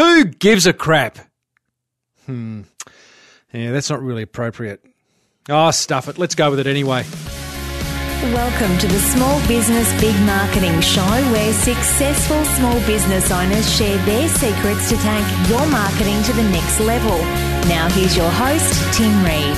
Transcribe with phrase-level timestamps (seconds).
[0.00, 1.18] Who gives a crap?
[2.24, 2.62] Hmm.
[3.52, 4.82] Yeah, that's not really appropriate.
[5.50, 6.16] Oh, stuff it.
[6.16, 7.04] Let's go with it anyway.
[8.32, 14.26] Welcome to the Small Business Big Marketing Show, where successful small business owners share their
[14.30, 17.18] secrets to take your marketing to the next level.
[17.68, 19.56] Now, here's your host, Tim Reed.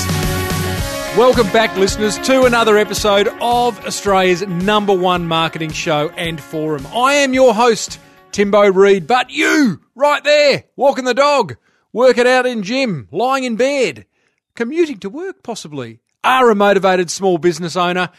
[1.17, 6.85] Welcome back, listeners, to another episode of Australia's number one marketing show and forum.
[6.89, 8.01] I am your host,
[8.33, 11.57] Timbo Reed, but you, right there, walking the dog,
[11.93, 14.07] working out in gym, lying in bed,
[14.55, 18.11] commuting to work possibly, are a motivated small business owner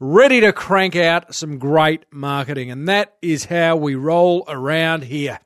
[0.00, 2.70] ready to crank out some great marketing.
[2.70, 5.38] And that is how we roll around here.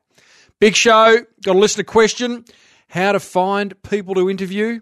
[0.60, 2.44] Big show, got a listener question
[2.88, 4.80] how to find people to interview.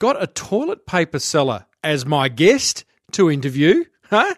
[0.00, 3.84] Got a toilet paper seller as my guest to interview.
[4.10, 4.34] Huh?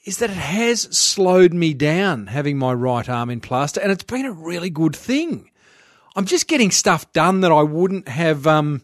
[0.06, 4.04] is that it has slowed me down having my right arm in plaster, and it's
[4.04, 5.50] been a really good thing.
[6.16, 8.82] I'm just getting stuff done that I wouldn't have um,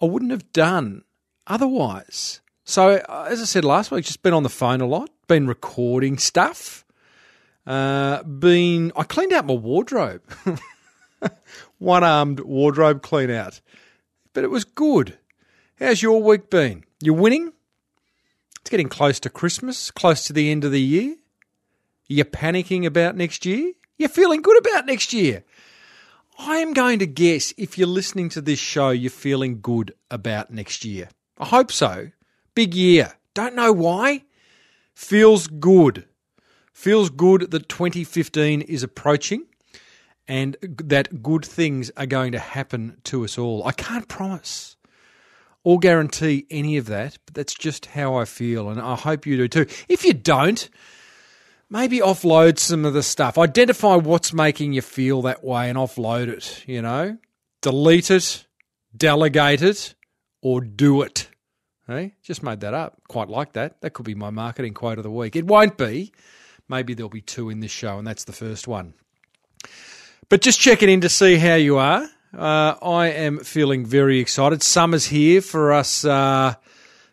[0.00, 1.02] I wouldn't have done
[1.46, 2.40] otherwise.
[2.64, 5.46] So uh, as I said last week, just been on the phone a lot, been
[5.46, 6.81] recording stuff,
[7.66, 10.22] uh, been I cleaned out my wardrobe,
[11.78, 13.60] one armed wardrobe clean out,
[14.32, 15.18] but it was good.
[15.78, 16.84] How's your week been?
[17.00, 17.52] You're winning?
[18.60, 21.16] It's getting close to Christmas, close to the end of the year.
[22.06, 23.72] You're panicking about next year?
[23.98, 25.44] You're feeling good about next year.
[26.38, 30.50] I am going to guess if you're listening to this show, you're feeling good about
[30.50, 31.08] next year.
[31.38, 32.10] I hope so.
[32.54, 33.14] Big year.
[33.34, 34.24] Don't know why.
[34.94, 36.06] Feels good.
[36.82, 39.46] Feels good that 2015 is approaching
[40.26, 43.64] and that good things are going to happen to us all.
[43.64, 44.74] I can't promise
[45.62, 49.36] or guarantee any of that, but that's just how I feel, and I hope you
[49.36, 49.66] do too.
[49.88, 50.68] If you don't,
[51.70, 53.38] maybe offload some of the stuff.
[53.38, 57.16] Identify what's making you feel that way and offload it, you know?
[57.60, 58.44] Delete it,
[58.96, 59.94] delegate it,
[60.40, 61.28] or do it.
[61.86, 63.00] Hey, just made that up.
[63.06, 63.80] Quite like that.
[63.82, 65.36] That could be my marketing quote of the week.
[65.36, 66.10] It won't be.
[66.72, 68.94] Maybe there'll be two in this show, and that's the first one.
[70.30, 72.08] But just checking in to see how you are.
[72.34, 74.62] Uh, I am feeling very excited.
[74.62, 76.54] Summer's here for us uh,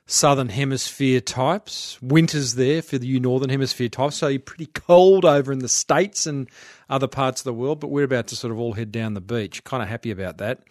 [0.05, 2.01] southern hemisphere types.
[2.01, 4.15] Winter's there for you northern hemisphere types.
[4.15, 6.49] So you're pretty cold over in the states and
[6.89, 7.81] other parts of the world.
[7.81, 9.65] But we're about to sort of all head down the beach.
[9.65, 10.63] Kind of happy about that.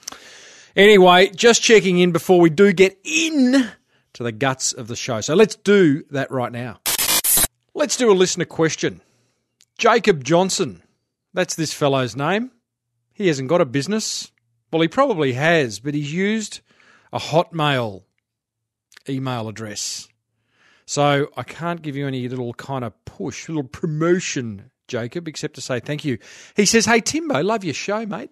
[0.75, 3.69] Anyway, just checking in before we do get in
[4.15, 5.21] to the guts of the show.
[5.21, 6.81] So let's do that right now.
[7.79, 9.03] Let's do a listener question.
[9.79, 10.83] Jacob Johnson.
[11.33, 12.51] That's this fellow's name.
[13.13, 14.33] He hasn't got a business.
[14.73, 16.61] Well, he probably has, but he's used
[17.13, 18.03] a Hotmail
[19.09, 20.09] email address.
[20.87, 25.61] So I can't give you any little kind of push, little promotion, Jacob, except to
[25.61, 26.19] say thank you.
[26.57, 28.31] He says, Hey, Timbo, love your show, mate.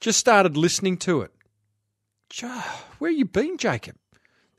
[0.00, 1.30] Just started listening to it.
[3.00, 3.96] Where you been, Jacob?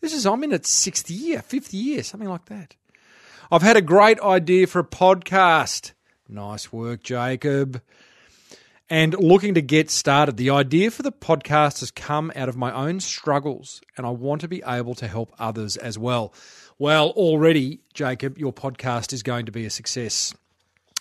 [0.02, 2.76] This is, I'm in its sixth year, fifth year, something like that.
[3.54, 5.92] I've had a great idea for a podcast.
[6.28, 7.84] Nice work, Jacob
[8.90, 10.38] and looking to get started.
[10.38, 14.42] The idea for the podcast has come out of my own struggles, and I want
[14.42, 16.34] to be able to help others as well.
[16.80, 20.34] Well, already, Jacob, your podcast is going to be a success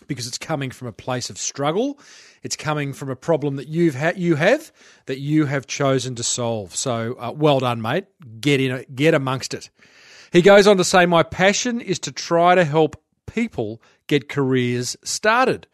[0.06, 1.98] because it's coming from a place of struggle.
[2.42, 4.72] It's coming from a problem that you've ha- you have
[5.06, 6.76] that you have chosen to solve.
[6.76, 8.04] So, uh, well done, mate.
[8.42, 9.70] Get in, get amongst it.
[10.32, 12.96] He goes on to say, "My passion is to try to help
[13.26, 15.66] people get careers started.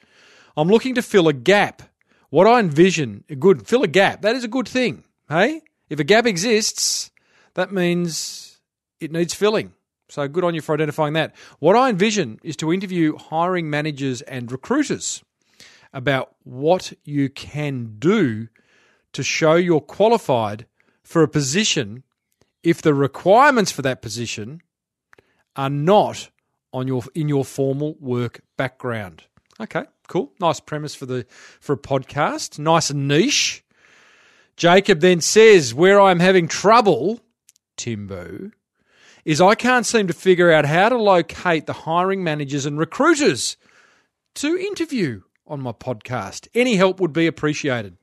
[0.57, 1.83] I'm looking to fill a gap
[2.31, 4.23] what I envision, a good fill a gap.
[4.23, 5.05] That is a good thing.
[5.29, 7.11] Hey, if a gap exists,
[7.55, 8.61] that means
[9.01, 9.73] it needs filling.
[10.11, 11.35] So good on you for identifying that.
[11.59, 15.23] What I envision is to interview hiring managers and recruiters
[15.93, 18.49] about what you can do
[19.13, 20.67] to show you're qualified
[21.03, 22.05] for a position
[22.69, 24.61] if the requirements for that position
[25.57, 26.31] are not
[26.73, 29.25] on your in your formal work background.
[29.61, 30.33] Okay, cool.
[30.39, 31.27] Nice premise for the
[31.61, 32.59] for a podcast.
[32.59, 33.65] Nice and niche.
[34.57, 37.21] Jacob then says, Where I'm having trouble,
[37.77, 38.51] Timbo,
[39.25, 43.57] is I can't seem to figure out how to locate the hiring managers and recruiters
[44.35, 46.49] to interview on my podcast.
[46.55, 47.97] Any help would be appreciated.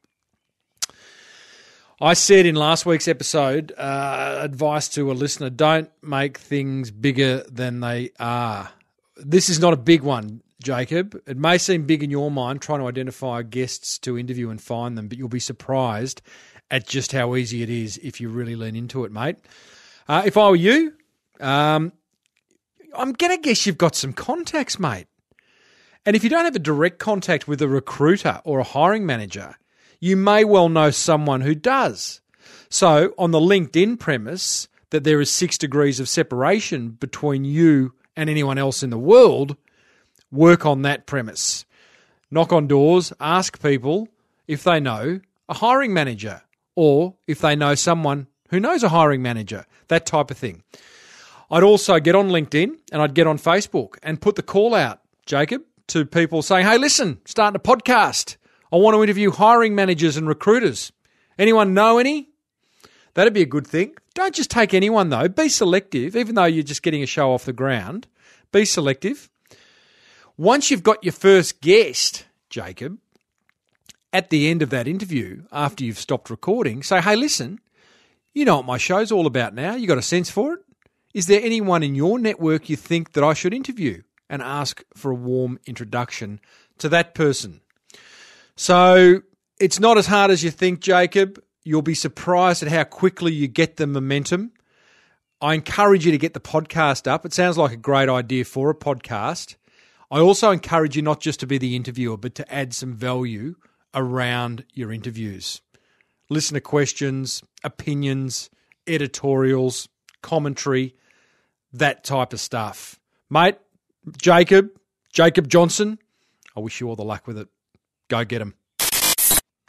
[2.02, 7.44] I said in last week's episode, uh, advice to a listener don't make things bigger
[7.50, 8.70] than they are.
[9.16, 11.18] This is not a big one, Jacob.
[11.26, 14.98] It may seem big in your mind trying to identify guests to interview and find
[14.98, 16.22] them, but you'll be surprised
[16.70, 19.38] at just how easy it is if you really lean into it, mate.
[20.10, 20.94] Uh, if I were you,
[21.40, 21.94] um,
[22.94, 25.08] I'm going to guess you've got some contacts, mate.
[26.06, 29.56] And if you don't have a direct contact with a recruiter or a hiring manager,
[30.00, 32.22] you may well know someone who does.
[32.70, 38.30] So, on the LinkedIn premise that there is six degrees of separation between you and
[38.30, 39.58] anyone else in the world,
[40.32, 41.66] work on that premise.
[42.32, 44.08] Knock on doors, ask people
[44.48, 46.42] if they know a hiring manager
[46.76, 50.64] or if they know someone who knows a hiring manager, that type of thing.
[51.50, 55.02] I'd also get on LinkedIn and I'd get on Facebook and put the call out,
[55.26, 58.38] Jacob, to people saying, hey, listen, starting a podcast.
[58.75, 60.92] I want to interview hiring managers and recruiters.
[61.39, 62.27] Anyone know any?
[63.13, 63.95] That'd be a good thing.
[64.16, 65.30] Don't just take anyone, though.
[65.30, 68.06] Be selective, even though you're just getting a show off the ground.
[68.51, 69.30] Be selective.
[70.36, 72.98] Once you've got your first guest, Jacob,
[74.12, 77.62] at the end of that interview, after you've stopped recording, say, hey, listen,
[78.33, 79.75] you know what my show's all about now.
[79.75, 80.60] You got a sense for it?
[81.13, 84.01] Is there anyone in your network you think that I should interview?
[84.30, 86.42] And ask for a warm introduction
[86.80, 87.62] to that person.
[88.57, 89.22] So
[89.60, 91.42] it's not as hard as you think, Jacob.
[91.63, 94.52] You'll be surprised at how quickly you get the momentum.
[95.42, 97.25] I encourage you to get the podcast up.
[97.25, 99.56] It sounds like a great idea for a podcast.
[100.10, 103.56] I also encourage you not just to be the interviewer, but to add some value
[103.94, 105.62] around your interviews.
[106.30, 108.50] Listen to questions, opinions,
[108.88, 109.90] editorials,
[110.22, 110.96] commentary,
[111.74, 113.00] that type of stuff.
[113.30, 113.58] Mate,
[114.18, 114.69] Jacob,
[115.12, 116.00] Jacob Johnson,
[116.56, 117.50] I wish you all the luck with it.
[118.07, 118.54] Go get them.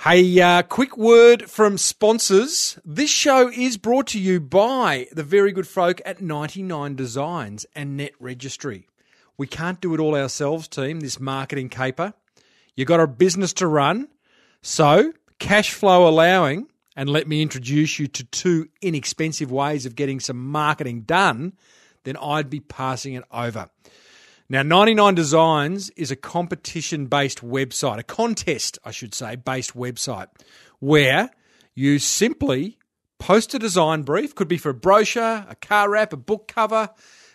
[0.02, 2.78] Hey, uh, quick word from sponsors.
[2.84, 7.96] This show is brought to you by the very good folk at 99 Designs and
[7.96, 8.86] Net Registry.
[9.38, 14.08] We can't do it all ourselves, team, this marketing caper—you've got a business to run.
[14.62, 20.20] So, cash flow allowing, and let me introduce you to two inexpensive ways of getting
[20.20, 21.54] some marketing done,
[22.04, 23.70] then I'd be passing it over.
[24.48, 30.28] Now, 99 Designs is a competition based website, a contest, I should say, based website
[30.78, 31.31] where
[31.75, 32.78] you simply
[33.19, 36.90] post a design brief, could be for a brochure, a car wrap, a book cover,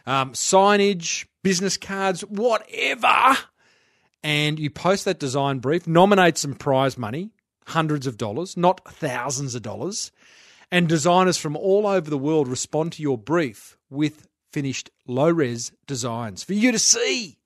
[0.06, 3.38] um, signage, business cards, whatever.
[4.24, 7.31] And you post that design brief, nominate some prize money,
[7.68, 10.12] hundreds of dollars, not thousands of dollars.
[10.72, 15.71] And designers from all over the world respond to your brief with finished low res
[15.88, 17.38] designs for you to see.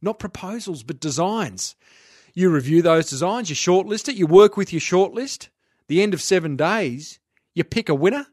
[0.00, 1.74] Not proposals, but designs.
[2.34, 5.48] You review those designs, you shortlist it, you work with your shortlist.
[5.86, 7.20] The end of seven days,
[7.54, 8.26] you pick a winner.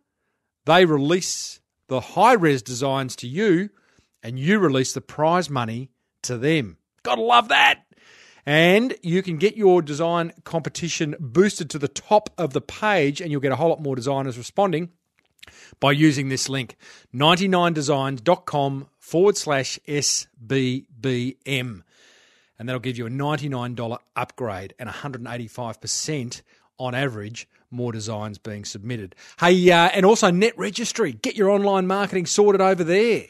[0.65, 3.69] They release the high res designs to you,
[4.24, 5.91] and you release the prize money
[6.24, 6.77] to them.
[7.03, 7.83] Gotta love that.
[8.45, 13.31] And you can get your design competition boosted to the top of the page, and
[13.31, 14.89] you'll get a whole lot more designers responding
[15.79, 16.77] by using this link
[17.13, 21.84] 99designs.com forward slash SBBM.
[22.60, 26.41] And that'll give you a $99 upgrade and 185%
[26.77, 29.15] on average more designs being submitted.
[29.39, 31.13] Hey, uh, and also Net Registry.
[31.13, 33.27] Get your online marketing sorted over there.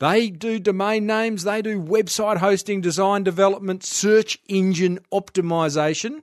[0.00, 6.22] They do domain names, they do website hosting, design development, search engine optimization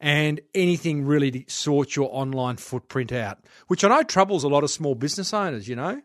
[0.00, 3.38] and anything really to sort your online footprint out,
[3.68, 6.00] which I know troubles a lot of small business owners, you know.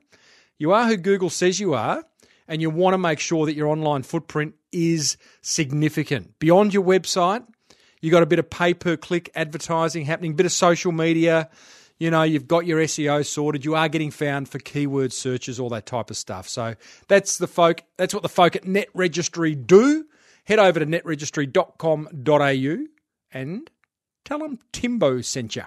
[0.57, 2.03] You are who Google says you are,
[2.47, 6.37] and you want to make sure that your online footprint is significant.
[6.39, 7.45] Beyond your website,
[8.01, 11.49] you got a bit of pay per click advertising happening, bit of social media,
[12.01, 15.69] you know, you've got your SEO sorted, you are getting found for keyword searches, all
[15.69, 16.49] that type of stuff.
[16.49, 16.73] So
[17.07, 20.05] that's the folk that's what the folk at Net Registry do.
[20.45, 22.85] Head over to netregistry.com.au
[23.31, 23.69] and
[24.25, 25.63] Tell them Timbo sent you.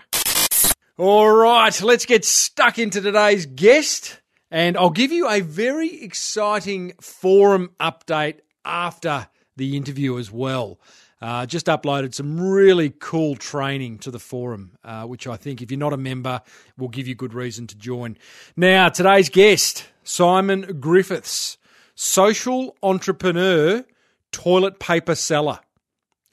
[0.97, 4.21] All right, let's get stuck into today's guest.
[4.51, 10.79] And I'll give you a very exciting forum update after the interview as well.
[11.21, 15.71] Uh, just uploaded some really cool training to the forum, uh, which I think, if
[15.71, 16.43] you're not a member,
[16.77, 18.17] will give you good reason to join.
[18.57, 21.57] Now, today's guest, Simon Griffiths,
[21.95, 23.85] social entrepreneur,
[24.33, 25.61] toilet paper seller.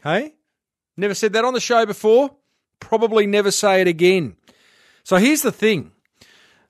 [0.03, 0.33] Hey,
[0.98, 2.31] Never said that on the show before.
[2.79, 4.38] Probably never say it again.
[5.03, 5.91] So here's the thing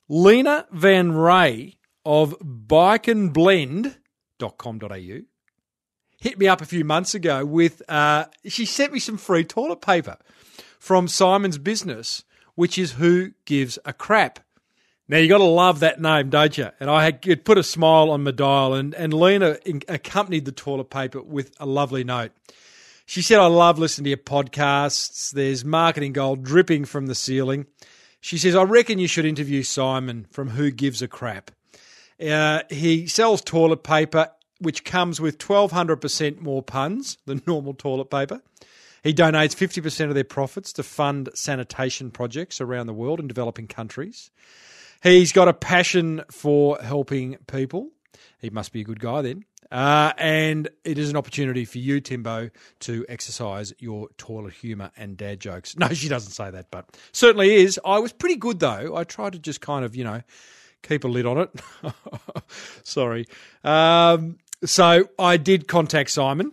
[0.08, 1.76] Lena Van Ray
[2.06, 5.22] of bikeandblend.com.au
[6.22, 9.82] hit me up a few months ago with, uh, she sent me some free toilet
[9.82, 10.18] paper
[10.80, 12.24] from Simon's business,
[12.56, 14.40] which is Who Gives a Crap.
[15.08, 16.70] Now you got to love that name, don't you?
[16.80, 19.58] And I had it put a smile on my dial, and and Lena
[19.90, 22.32] accompanied the toilet paper with a lovely note.
[23.12, 25.32] She said, "I love listening to your podcasts.
[25.32, 27.66] There's marketing gold dripping from the ceiling."
[28.22, 31.52] She says, "I reckon you should interview Simon from Who Gives a Crap."
[32.26, 38.42] Uh, he sells toilet paper, which comes with 1,200% more puns than normal toilet paper.
[39.04, 43.68] He donates 50% of their profits to fund sanitation projects around the world in developing
[43.68, 44.32] countries.
[45.04, 47.90] He's got a passion for helping people.
[48.40, 49.44] He must be a good guy then.
[49.72, 52.50] Uh, and it is an opportunity for you, Timbo,
[52.82, 55.76] to exercise your toilet humour and dad jokes.
[55.82, 57.80] No, she doesn't say that, but certainly is.
[57.84, 58.96] I was pretty good, though.
[58.96, 60.22] I tried to just kind of, you know,
[60.84, 61.50] keep a lid on it.
[62.84, 63.26] Sorry.
[63.64, 66.52] Um, so I did contact Simon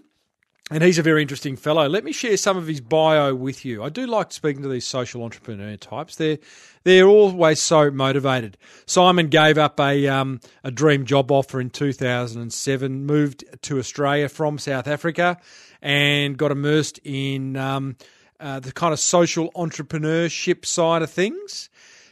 [0.70, 1.88] and he's a very interesting fellow.
[1.88, 3.82] Let me share some of his bio with you.
[3.82, 6.16] I do like speaking to these social entrepreneur types.
[6.16, 6.38] They're
[6.84, 8.56] they're always so motivated.
[8.86, 14.58] Simon gave up a um, a dream job offer in 2007, moved to Australia from
[14.58, 15.38] South Africa,
[15.80, 17.96] and got immersed in um,
[18.38, 21.70] uh, the kind of social entrepreneurship side of things.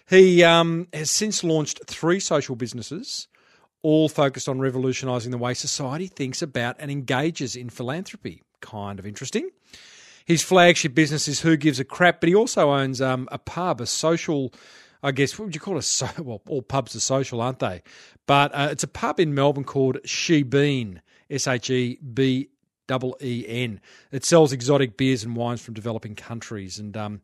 [0.09, 3.29] He um, has since launched three social businesses
[3.83, 9.07] all focused on revolutionising the way society thinks about and engages in philanthropy kind of
[9.07, 9.51] interesting.
[10.25, 13.81] His flagship business is Who Gives a Crap, but he also owns um, a pub,
[13.81, 14.53] a social,
[15.03, 15.85] I guess, what would you call it?
[15.85, 17.83] So, well, all pubs are social, aren't they?
[18.27, 22.49] But uh, it's a pub in Melbourne called Shebeen, S H E B
[22.87, 23.81] double E N.
[24.11, 27.21] It sells exotic beers and wines from developing countries and um,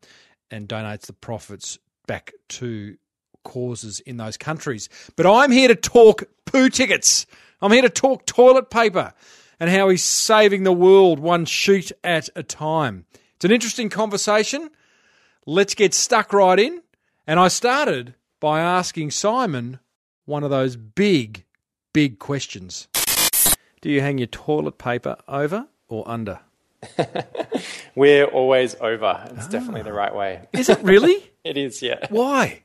[0.50, 2.96] and donates the profits back to
[3.44, 4.88] causes in those countries.
[5.16, 7.26] But I'm here to talk poo tickets.
[7.60, 9.12] I'm here to talk toilet paper
[9.62, 13.06] and how he's saving the world one sheet at a time.
[13.36, 14.70] It's an interesting conversation.
[15.46, 16.82] Let's get stuck right in.
[17.28, 19.78] And I started by asking Simon
[20.24, 21.44] one of those big,
[21.92, 22.88] big questions.
[23.80, 26.40] Do you hang your toilet paper over or under?
[27.94, 29.28] We're always over.
[29.30, 30.48] It's definitely the right way.
[30.52, 31.30] Is it really?
[31.44, 32.04] it is, yeah.
[32.10, 32.64] Why?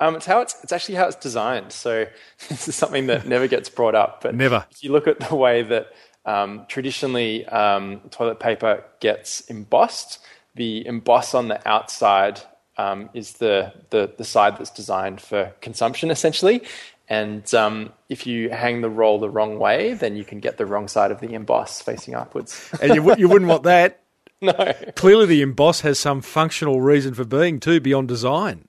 [0.00, 1.70] Um, it's how it's it's actually how it's designed.
[1.70, 2.06] So
[2.48, 4.22] this is something that never gets brought up.
[4.22, 4.66] But never.
[4.72, 5.92] If you look at the way that
[6.24, 10.20] um, traditionally, um, toilet paper gets embossed.
[10.54, 12.40] The emboss on the outside
[12.76, 16.62] um, is the, the, the side that's designed for consumption, essentially.
[17.08, 20.66] And um, if you hang the roll the wrong way, then you can get the
[20.66, 22.70] wrong side of the emboss facing upwards.
[22.80, 24.00] and you, you wouldn't want that.
[24.40, 24.72] no.
[24.96, 28.68] Clearly, the emboss has some functional reason for being too beyond design.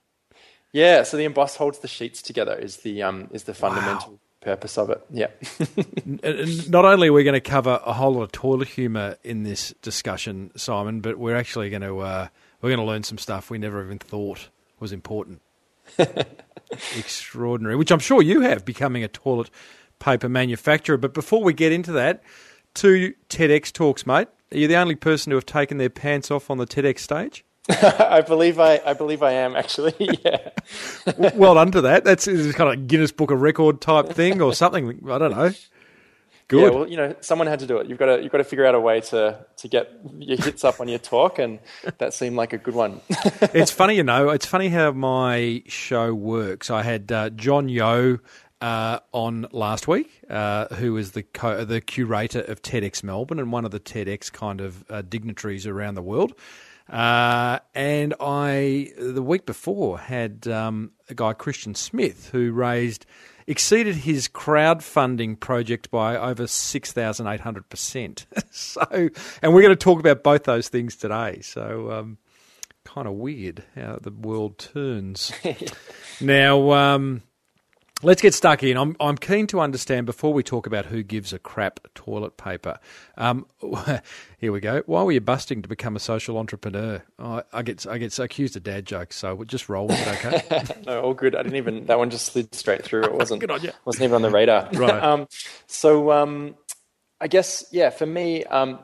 [0.72, 2.56] Yeah, so the emboss holds the sheets together.
[2.56, 5.04] Is the um, is the fundamental wow purpose of it.
[5.10, 5.28] Yeah.
[6.70, 9.74] Not only are we going to cover a whole lot of toilet humour in this
[9.82, 12.28] discussion, Simon, but we're actually going to uh,
[12.62, 15.42] we're going to learn some stuff we never even thought was important.
[16.98, 19.50] Extraordinary, which I'm sure you have becoming a toilet
[20.00, 20.98] paper manufacturer.
[20.98, 22.24] But before we get into that,
[22.74, 24.28] two TEDx talks, mate.
[24.52, 27.44] Are you the only person to have taken their pants off on the TEDx stage?
[27.70, 29.93] I believe I, I believe I am actually.
[30.24, 30.51] Yeah.
[31.36, 32.03] well done to that.
[32.03, 35.01] That's kind of Guinness Book of Record type thing or something.
[35.10, 35.51] I don't know.
[36.48, 36.62] Good.
[36.62, 37.88] Yeah, well, you know, someone had to do it.
[37.88, 40.63] You've got to you've got to figure out a way to to get your hits
[40.63, 41.60] up on your talk, and
[41.98, 43.00] that seemed like a good one.
[43.10, 44.29] it's funny, you know.
[44.29, 46.70] It's funny how my show works.
[46.70, 48.20] I had uh, Jon Yeo
[48.62, 53.51] uh, on last week, uh, who is the co- the curator of TEDx Melbourne and
[53.51, 56.34] one of the TEDx kind of uh, dignitaries around the world.
[56.90, 63.06] Uh, and I, the week before, had um, a guy, Christian Smith, who raised,
[63.48, 68.25] exceeded his crowdfunding project by over 6,800%.
[68.52, 69.10] so,
[69.42, 71.40] and we're going to talk about both those things today.
[71.42, 72.18] So, um,
[72.84, 75.32] kind of weird how the world turns.
[76.22, 77.24] now, um,
[78.06, 78.76] Let's get stuck in.
[78.76, 82.78] I'm, I'm keen to understand before we talk about who gives a crap toilet paper.
[83.18, 83.46] Um,
[84.38, 84.84] here we go.
[84.86, 87.02] Why were you busting to become a social entrepreneur?
[87.18, 90.26] Oh, I get I get accused of dad jokes, so we'll just roll with it.
[90.26, 90.82] Okay.
[90.86, 91.34] no, all good.
[91.34, 93.06] I didn't even that one just slid straight through.
[93.06, 93.40] It wasn't.
[93.42, 93.72] good on you.
[93.86, 94.70] Wasn't even on the radar.
[94.74, 95.02] Right.
[95.02, 95.28] um,
[95.68, 96.56] so um,
[97.22, 98.80] I guess yeah, for me, um,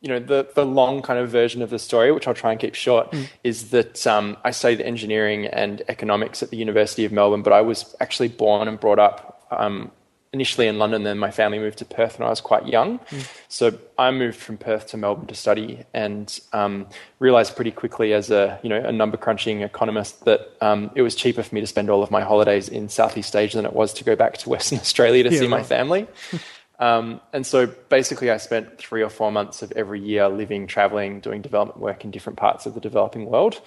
[0.00, 2.60] you know, the, the long kind of version of the story, which I'll try and
[2.60, 3.28] keep short, mm.
[3.44, 7.60] is that um, I studied engineering and economics at the University of Melbourne, but I
[7.60, 9.90] was actually born and brought up um,
[10.32, 12.98] initially in London, then my family moved to Perth when I was quite young.
[12.98, 13.28] Mm.
[13.48, 16.86] So I moved from Perth to Melbourne to study, and um,
[17.18, 21.14] realized pretty quickly as a you know a number crunching economist that um, it was
[21.14, 23.92] cheaper for me to spend all of my holidays in Southeast Asia than it was
[23.94, 25.50] to go back to Western Australia to yeah, see right.
[25.50, 26.06] my family.
[26.80, 31.20] Um, and so basically, I spent three or four months of every year living, traveling,
[31.20, 33.60] doing development work in different parts of the developing world.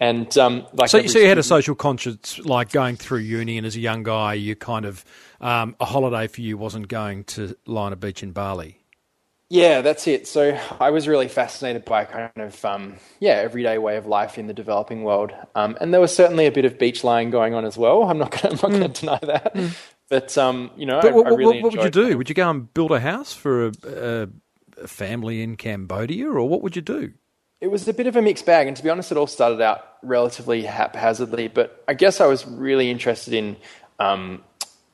[0.00, 3.66] And um, like so, so you had a social conscience, like going through uni, and
[3.66, 5.04] as a young guy, you kind of
[5.40, 8.80] um, a holiday for you wasn't going to lie on a beach in Bali.
[9.50, 10.28] Yeah, that's it.
[10.28, 14.46] So I was really fascinated by kind of um, yeah everyday way of life in
[14.46, 17.64] the developing world, um, and there was certainly a bit of beach lying going on
[17.64, 18.04] as well.
[18.04, 18.82] I'm not going mm.
[18.82, 19.76] to deny that, mm.
[20.08, 22.16] But um, you know, but I, what, I really what would you do?
[22.16, 24.28] Would you go and build a house for a, a,
[24.82, 27.12] a family in Cambodia, or what would you do?
[27.60, 29.60] It was a bit of a mixed bag, and to be honest, it all started
[29.60, 31.48] out relatively haphazardly.
[31.48, 33.56] But I guess I was really interested in
[33.98, 34.42] um,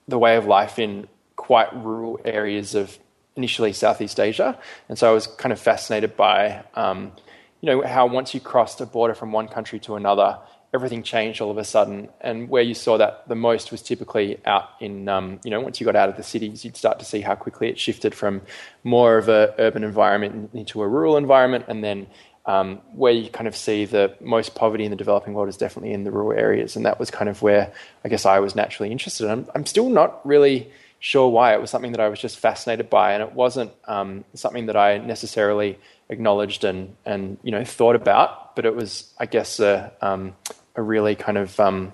[0.09, 1.07] the way of life in
[1.37, 2.99] quite rural areas of
[3.37, 7.13] initially Southeast Asia, and so I was kind of fascinated by um,
[7.61, 10.39] you know how once you crossed a border from one country to another,
[10.75, 12.09] everything changed all of a sudden.
[12.21, 15.81] And where you saw that the most was typically out in um, you know once
[15.81, 18.43] you got out of the cities, you'd start to see how quickly it shifted from
[18.83, 22.07] more of a urban environment into a rural environment, and then
[22.47, 25.93] um, where you kind of see the most poverty in the developing world is definitely
[25.93, 27.73] in the rural areas, and that was kind of where
[28.05, 29.31] I guess I was naturally interested.
[29.31, 31.55] I'm, I'm still not really sure why.
[31.55, 34.77] It was something that I was just fascinated by, and it wasn't um, something that
[34.77, 35.79] I necessarily
[36.11, 40.35] acknowledged and and you know thought about, but it was, I guess, a, um,
[40.77, 41.93] a really kind of um,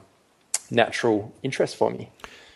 [0.71, 2.11] natural interest for me.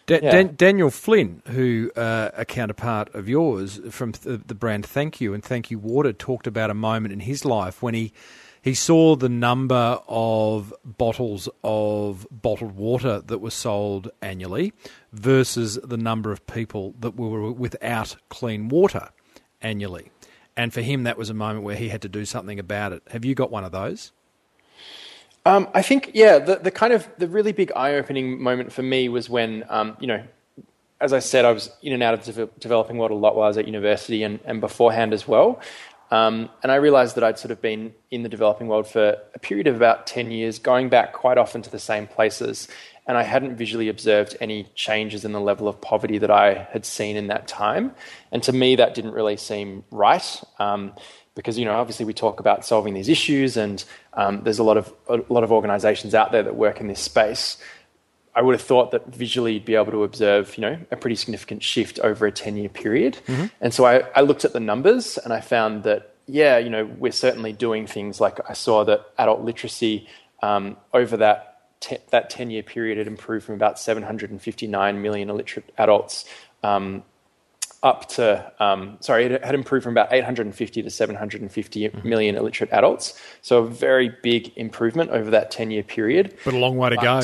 [0.07, 0.31] Da- yeah.
[0.31, 5.33] Dan- Daniel Flynn, who uh, a counterpart of yours from th- the brand Thank You
[5.33, 8.13] and Thank You Water, talked about a moment in his life when he
[8.61, 14.73] he saw the number of bottles of bottled water that were sold annually
[15.13, 19.11] versus the number of people that were without clean water
[19.61, 20.11] annually.
[20.57, 23.03] And for him, that was a moment where he had to do something about it.
[23.11, 24.13] Have you got one of those?
[25.47, 28.83] Um, I think, yeah, the, the kind of the really big eye opening moment for
[28.83, 30.23] me was when, um, you know,
[31.01, 33.45] as I said, I was in and out of the developing world a lot while
[33.45, 35.61] I was at university and, and beforehand as well.
[36.11, 39.39] Um, and I realized that I'd sort of been in the developing world for a
[39.39, 42.69] period of about 10 years, going back quite often to the same places.
[43.07, 46.87] And I hadn't visually observed any changes in the level of poverty that I had
[46.87, 47.93] seen in that time.
[48.33, 50.43] And to me, that didn't really seem right.
[50.59, 50.95] Um,
[51.35, 54.77] because you know obviously we talk about solving these issues and um, there's a lot
[54.77, 57.59] of a lot of organizations out there that work in this space
[58.35, 61.17] i would have thought that visually you'd be able to observe you know a pretty
[61.17, 63.47] significant shift over a 10 year period mm-hmm.
[63.61, 66.85] and so I, I looked at the numbers and i found that yeah you know
[66.85, 70.09] we're certainly doing things like i saw that adult literacy
[70.43, 75.73] um, over that te- that 10 year period had improved from about 759 million illiterate
[75.79, 76.25] adults
[76.63, 77.03] um,
[77.85, 82.13] up to, um, sorry, it had improved from about 850 to 750 mm-hmm.
[82.13, 83.21] illiterate adults.
[83.43, 86.35] So a very big improvement over that 10 year period.
[86.45, 87.21] But a long way to but go.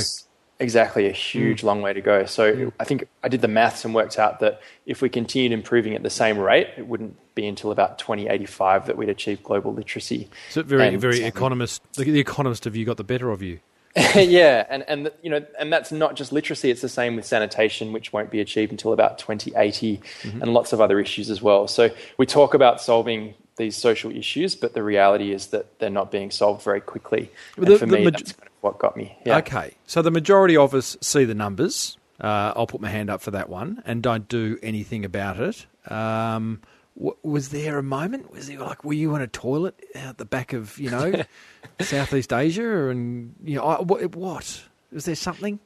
[0.61, 1.65] Exactly, a huge mm.
[1.65, 2.27] long way to go.
[2.27, 2.73] So mm.
[2.79, 6.03] I think I did the maths and worked out that if we continued improving at
[6.03, 10.29] the same rate, it wouldn't be until about 2085 that we'd achieve global literacy.
[10.51, 11.83] So very, and, very economist.
[11.95, 13.61] The, the economist of you got the better of you.
[14.15, 17.93] yeah, and and you know, and that's not just literacy; it's the same with sanitation,
[17.93, 20.43] which won't be achieved until about 2080, mm-hmm.
[20.43, 21.67] and lots of other issues as well.
[21.67, 26.13] So we talk about solving these social issues, but the reality is that they're not
[26.13, 27.33] being solved very quickly.
[27.57, 29.19] And the, for me, ma- that's kind of what got me.
[29.27, 29.39] Yeah.
[29.39, 31.99] Okay, so the majority of us see the numbers.
[32.21, 35.67] Uh, I'll put my hand up for that one, and don't do anything about it.
[35.91, 36.61] Um,
[36.95, 38.31] was there a moment?
[38.31, 41.23] Was it like were you on a toilet out the back of you know
[41.81, 44.15] Southeast Asia and you know what?
[44.15, 44.63] what?
[44.93, 45.61] Was there something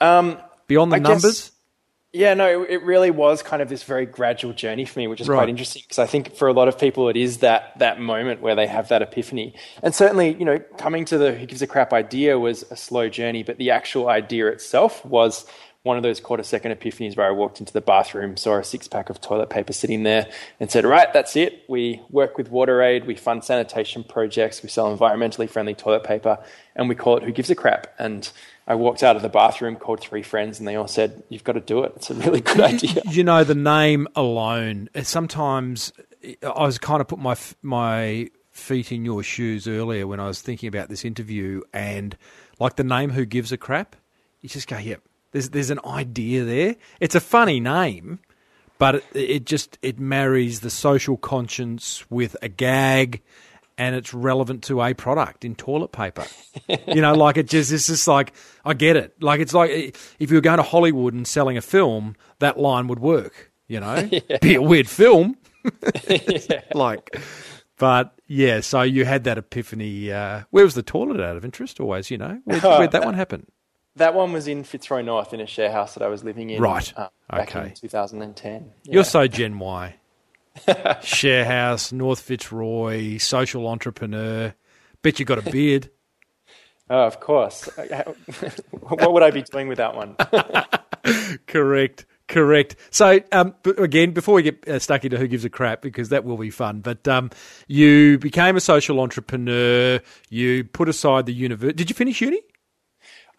[0.00, 1.22] um, beyond the I numbers?
[1.22, 1.52] Guess,
[2.12, 5.28] yeah, no, it really was kind of this very gradual journey for me, which is
[5.28, 5.36] right.
[5.36, 8.40] quite interesting because I think for a lot of people it is that that moment
[8.40, 9.54] where they have that epiphany.
[9.80, 13.08] And certainly, you know, coming to the who gives a crap idea was a slow
[13.08, 15.46] journey, but the actual idea itself was
[15.82, 18.86] one of those quarter second epiphanies where I walked into the bathroom, saw a six
[18.86, 21.64] pack of toilet paper sitting there, and said, Right, that's it.
[21.68, 26.38] We work with WaterAid, we fund sanitation projects, we sell environmentally friendly toilet paper,
[26.76, 27.86] and we call it Who Gives a Crap.
[27.98, 28.30] And
[28.66, 31.54] I walked out of the bathroom, called three friends, and they all said, You've got
[31.54, 31.92] to do it.
[31.96, 33.02] It's a really good idea.
[33.08, 35.92] You know, the name alone, sometimes
[36.42, 40.42] I was kind of put my, my feet in your shoes earlier when I was
[40.42, 42.18] thinking about this interview, and
[42.58, 43.96] like the name Who Gives a Crap,
[44.42, 45.00] you just go, Yep.
[45.00, 46.76] Yeah, there's there's an idea there.
[47.00, 48.20] It's a funny name,
[48.78, 53.22] but it, it just it marries the social conscience with a gag,
[53.78, 56.26] and it's relevant to a product in toilet paper.
[56.88, 58.32] you know, like it just it's just like
[58.64, 59.22] I get it.
[59.22, 62.88] Like it's like if you were going to Hollywood and selling a film, that line
[62.88, 63.52] would work.
[63.68, 64.38] You know, yeah.
[64.42, 65.36] be a weird film.
[66.08, 66.62] yeah.
[66.74, 67.20] Like,
[67.78, 68.60] but yeah.
[68.60, 70.10] So you had that epiphany.
[70.10, 71.78] Uh, where was the toilet out of interest?
[71.78, 73.46] Always, you know, where, where'd that one happen?
[73.96, 76.62] That one was in Fitzroy North in a share house that I was living in.
[76.62, 76.92] Right.
[76.96, 77.68] Uh, back okay.
[77.68, 78.72] in 2010.
[78.84, 78.94] Yeah.
[78.94, 79.96] You're so Gen Y.
[81.02, 84.54] share house, North Fitzroy, social entrepreneur.
[85.02, 85.90] Bet you got a beard.
[86.92, 87.68] Oh, of course.
[88.80, 90.16] what would I be doing without one?
[91.46, 92.74] correct, correct.
[92.90, 96.24] So, um, again, before we get uh, stuck into who gives a crap, because that
[96.24, 97.30] will be fun, but um,
[97.68, 100.00] you became a social entrepreneur.
[100.30, 101.76] You put aside the university.
[101.76, 102.40] Did you finish uni?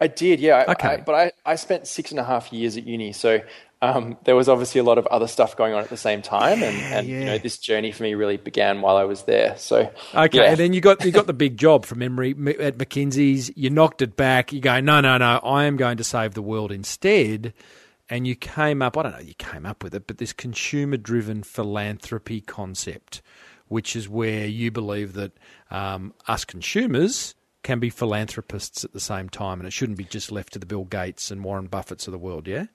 [0.02, 0.64] I did, yeah.
[0.68, 0.88] Okay.
[0.88, 3.40] I, but I, I spent six and a half years at uni, so
[3.80, 6.60] um, there was obviously a lot of other stuff going on at the same time,
[6.60, 7.18] and, and yeah.
[7.18, 9.56] you know this journey for me really began while I was there.
[9.58, 10.50] So okay, yeah.
[10.50, 13.56] and then you got you got the big job from memory at McKinsey's.
[13.56, 14.52] You knocked it back.
[14.52, 15.38] You go, no, no, no.
[15.44, 17.54] I am going to save the world instead.
[18.10, 18.98] And you came up.
[18.98, 19.20] I don't know.
[19.20, 23.22] You came up with it, but this consumer-driven philanthropy concept,
[23.68, 25.32] which is where you believe that
[25.70, 30.32] um, us consumers can be philanthropists at the same time, and it shouldn't be just
[30.32, 32.48] left to the Bill Gates and Warren Buffetts of the world.
[32.48, 32.66] Yeah.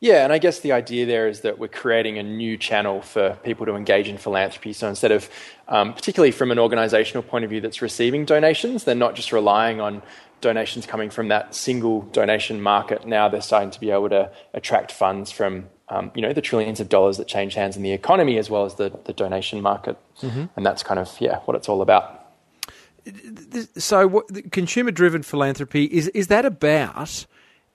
[0.00, 3.38] Yeah, and I guess the idea there is that we're creating a new channel for
[3.44, 4.72] people to engage in philanthropy.
[4.72, 5.30] So instead of,
[5.68, 9.80] um, particularly from an organizational point of view that's receiving donations, they're not just relying
[9.80, 10.02] on
[10.40, 13.06] donations coming from that single donation market.
[13.06, 16.80] Now they're starting to be able to attract funds from, um, you know, the trillions
[16.80, 19.96] of dollars that change hands in the economy as well as the, the donation market.
[20.22, 20.46] Mm-hmm.
[20.56, 22.17] And that's kind of, yeah, what it's all about.
[23.76, 27.26] So, consumer driven philanthropy is is that about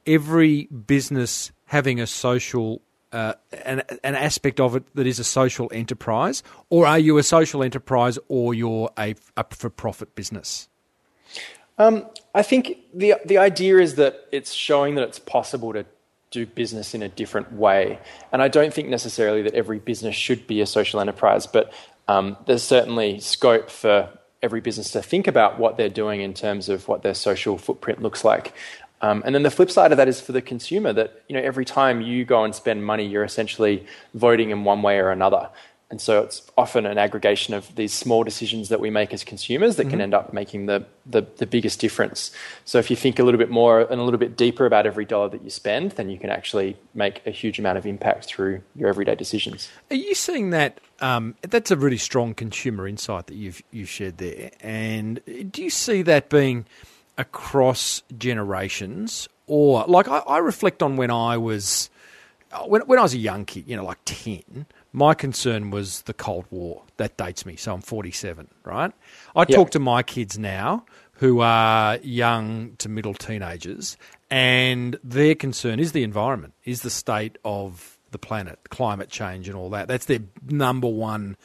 [0.05, 2.81] every business having a social
[3.13, 3.33] uh,
[3.65, 7.63] an, an aspect of it that is a social enterprise, or are you a social
[7.63, 10.67] enterprise or you're a, a for profit business?
[11.77, 12.05] Um,
[12.35, 15.85] I think the the idea is that it's showing that it's possible to
[16.31, 17.99] do business in a different way,
[18.31, 21.71] and I don't think necessarily that every business should be a social enterprise, but
[22.07, 24.09] um, there's certainly scope for
[24.43, 28.01] every business to think about what they're doing in terms of what their social footprint
[28.01, 28.53] looks like.
[29.01, 31.41] Um, and then the flip side of that is for the consumer that you know
[31.41, 35.49] every time you go and spend money, you're essentially voting in one way or another.
[35.93, 39.75] And so it's often an aggregation of these small decisions that we make as consumers
[39.75, 39.91] that mm-hmm.
[39.91, 42.31] can end up making the, the, the, biggest difference.
[42.65, 45.05] So if you think a little bit more and a little bit deeper about every
[45.05, 48.63] dollar that you spend, then you can actually make a huge amount of impact through
[48.75, 49.69] your everyday decisions.
[49.91, 50.79] Are you seeing that?
[51.03, 54.51] Um, that's a really strong consumer insight that you've you've shared there.
[54.61, 55.19] And
[55.51, 56.65] do you see that being
[57.17, 61.89] across generations, or like I, I reflect on when I was
[62.67, 64.65] when when I was a young kid, you know, like ten.
[64.93, 66.83] My concern was the Cold War.
[66.95, 68.93] That dates me, so I'm 47, right?
[69.35, 69.49] I yep.
[69.49, 73.97] talk to my kids now who are young to middle teenagers,
[74.29, 79.57] and their concern is the environment, is the state of the planet, climate change, and
[79.57, 79.89] all that.
[79.89, 81.35] That's their number one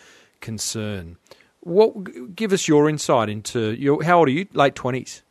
[0.41, 1.17] concern.
[1.61, 2.37] What?
[2.37, 4.03] Give us your insight into your.
[4.05, 4.47] How old are you?
[4.53, 5.23] Late twenties.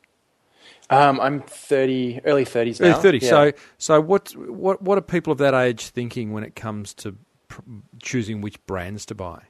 [0.90, 2.88] Um, I'm thirty, early thirties now.
[2.88, 3.18] Early thirty.
[3.20, 3.30] Yeah.
[3.30, 7.16] So, so what, what, what are people of that age thinking when it comes to
[7.48, 7.62] pr-
[8.02, 9.44] choosing which brands to buy?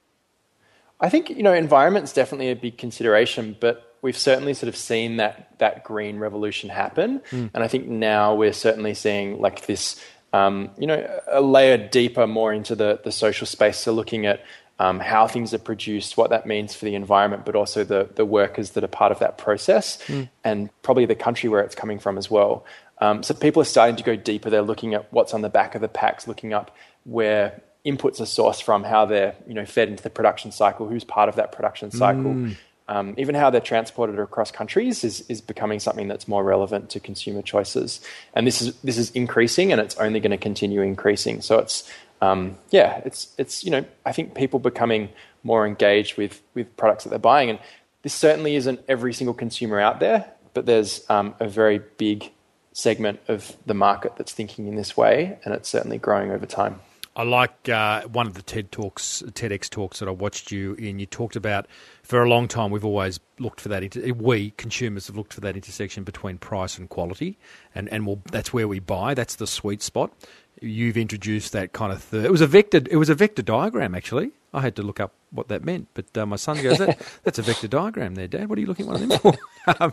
[1.00, 5.18] I think you know environment's definitely a big consideration, but we've certainly sort of seen
[5.18, 7.52] that that green revolution happen, mm.
[7.54, 12.28] and I think now we're certainly seeing like this, um, you know, a layer deeper,
[12.28, 13.78] more into the the social space.
[13.78, 14.44] So looking at
[14.80, 18.26] um, how things are produced, what that means for the environment, but also the, the
[18.26, 20.30] workers that are part of that process, mm.
[20.44, 22.66] and probably the country where it's coming from as well.
[23.00, 24.50] Um, so people are starting to go deeper.
[24.50, 28.26] They're looking at what's on the back of the packs, looking up where inputs are
[28.26, 31.52] sourced from, how they're you know fed into the production cycle, who's part of that
[31.52, 32.34] production cycle.
[32.34, 32.58] Mm.
[32.90, 37.02] Um, even how they're transported across countries is, is becoming something that's more relevant to
[37.02, 38.00] consumer choices.
[38.34, 41.42] And this is this is increasing, and it's only going to continue increasing.
[41.42, 41.90] So it's
[42.22, 45.10] um, yeah, it's it's you know I think people becoming
[45.44, 47.60] more engaged with with products that they're buying, and
[48.04, 52.32] this certainly isn't every single consumer out there, but there's um, a very big
[52.74, 56.80] segment of the market that's thinking in this way, and it's certainly growing over time.
[57.18, 61.00] I like uh, one of the TED talks, TEDx talks that I watched you in.
[61.00, 61.68] You talked about
[62.04, 63.84] for a long time we've always looked for that.
[63.84, 67.38] Inter- we consumers have looked for that intersection between price and quality,
[67.74, 69.16] and and we'll, that's where we buy.
[69.16, 70.14] That's the sweet spot
[70.62, 72.26] you've introduced that kind of third.
[72.26, 72.82] It was a vector.
[72.90, 74.32] It was a vector diagram actually.
[74.54, 77.38] I had to look up what that meant, but uh, my son goes, that, "That's
[77.38, 78.50] a vector diagram, there, Dad.
[78.50, 79.34] What are you looking at one of them for?"
[79.80, 79.92] um,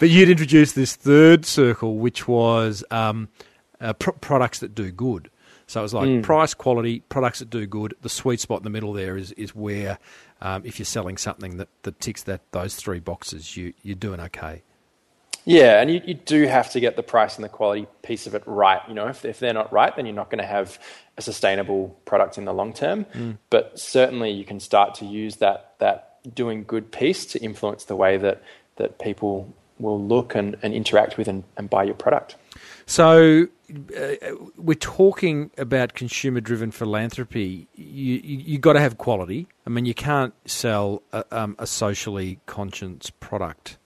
[0.00, 3.28] but you'd introduced this third circle, which was um,
[3.80, 5.30] uh, products that do good.
[5.72, 6.22] So it's like mm.
[6.22, 7.94] price, quality, products that do good.
[8.02, 9.98] The sweet spot in the middle there is is where
[10.42, 14.20] um, if you're selling something that, that ticks that those three boxes, you you're doing
[14.20, 14.62] okay.
[15.46, 18.34] Yeah, and you, you do have to get the price and the quality piece of
[18.34, 18.80] it right.
[18.86, 20.78] You know, if, if they're not right, then you're not going to have
[21.16, 23.06] a sustainable product in the long term.
[23.14, 23.38] Mm.
[23.48, 27.96] But certainly, you can start to use that that doing good piece to influence the
[27.96, 28.42] way that
[28.76, 32.36] that people will look and, and interact with and, and buy your product.
[32.84, 37.68] So, uh, we're talking about consumer driven philanthropy.
[37.74, 39.46] You, you, you got to have quality.
[39.66, 43.78] I mean, you can't sell a, um, a socially conscious product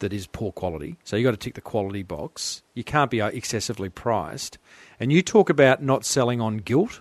[0.00, 0.96] that is poor quality.
[1.04, 2.62] So you got to tick the quality box.
[2.74, 4.58] You can't be uh, excessively priced.
[4.98, 7.00] And you talk about not selling on guilt.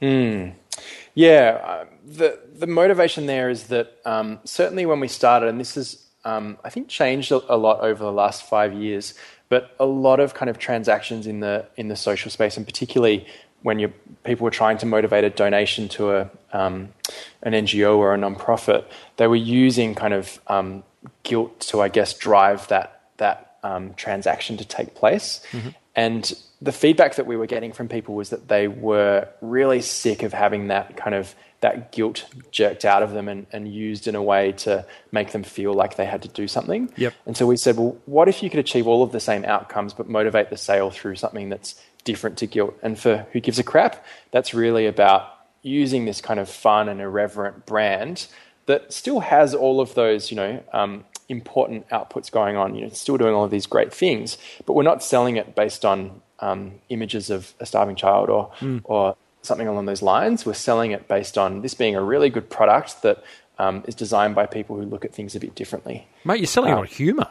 [0.00, 0.50] Hmm.
[1.14, 5.74] Yeah, uh, the the motivation there is that um, certainly when we started, and this
[5.74, 9.14] has um, I think changed a, lot over the last five years,
[9.52, 13.26] but a lot of kind of transactions in the in the social space, and particularly
[13.60, 13.92] when you
[14.24, 16.88] people were trying to motivate a donation to a um,
[17.42, 18.86] an NGO or a nonprofit,
[19.18, 20.82] they were using kind of um,
[21.22, 25.44] guilt to, I guess, drive that that um, transaction to take place.
[25.52, 25.68] Mm-hmm.
[25.94, 26.32] And
[26.62, 30.32] the feedback that we were getting from people was that they were really sick of
[30.32, 34.22] having that kind of that guilt jerked out of them and, and used in a
[34.22, 36.92] way to make them feel like they had to do something.
[36.96, 37.14] Yep.
[37.26, 39.94] And so we said, well, what if you could achieve all of the same outcomes
[39.94, 42.76] but motivate the sale through something that's different to guilt?
[42.82, 45.28] And for who gives a crap, that's really about
[45.62, 48.26] using this kind of fun and irreverent brand
[48.66, 52.74] that still has all of those, you know, um, important outputs going on.
[52.74, 55.84] You know, still doing all of these great things, but we're not selling it based
[55.84, 58.80] on um, images of a starving child or mm.
[58.84, 60.44] or something along those lines.
[60.44, 63.24] We're selling it based on this being a really good product that
[63.58, 66.06] um, is designed by people who look at things a bit differently.
[66.24, 67.28] Mate, you're selling um, on humour.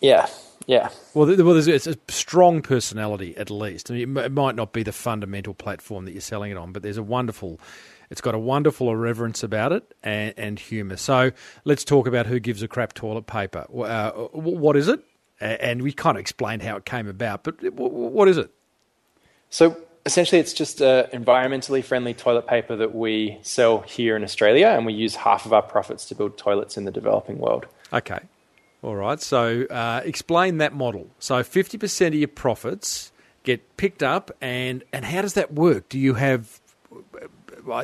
[0.00, 0.28] Yeah,
[0.66, 0.90] yeah.
[1.14, 3.90] Well, well, there's, it's a strong personality at least.
[3.90, 6.82] I mean, it might not be the fundamental platform that you're selling it on, but
[6.82, 7.58] there's a wonderful
[8.10, 10.96] it's got a wonderful irreverence about it and, and humour.
[10.96, 11.30] So
[11.64, 13.66] let's talk about who gives a crap toilet paper.
[13.70, 15.00] Uh, what is it?
[15.40, 18.50] And we kind of explained how it came about, but what is it?
[19.50, 24.68] So essentially, it's just an environmentally friendly toilet paper that we sell here in Australia,
[24.68, 27.66] and we use half of our profits to build toilets in the developing world.
[27.92, 28.20] Okay.
[28.82, 29.20] All right.
[29.20, 31.08] So uh, explain that model.
[31.18, 33.12] So 50% of your profits
[33.44, 35.88] get picked up, and, and how does that work?
[35.88, 36.60] Do you have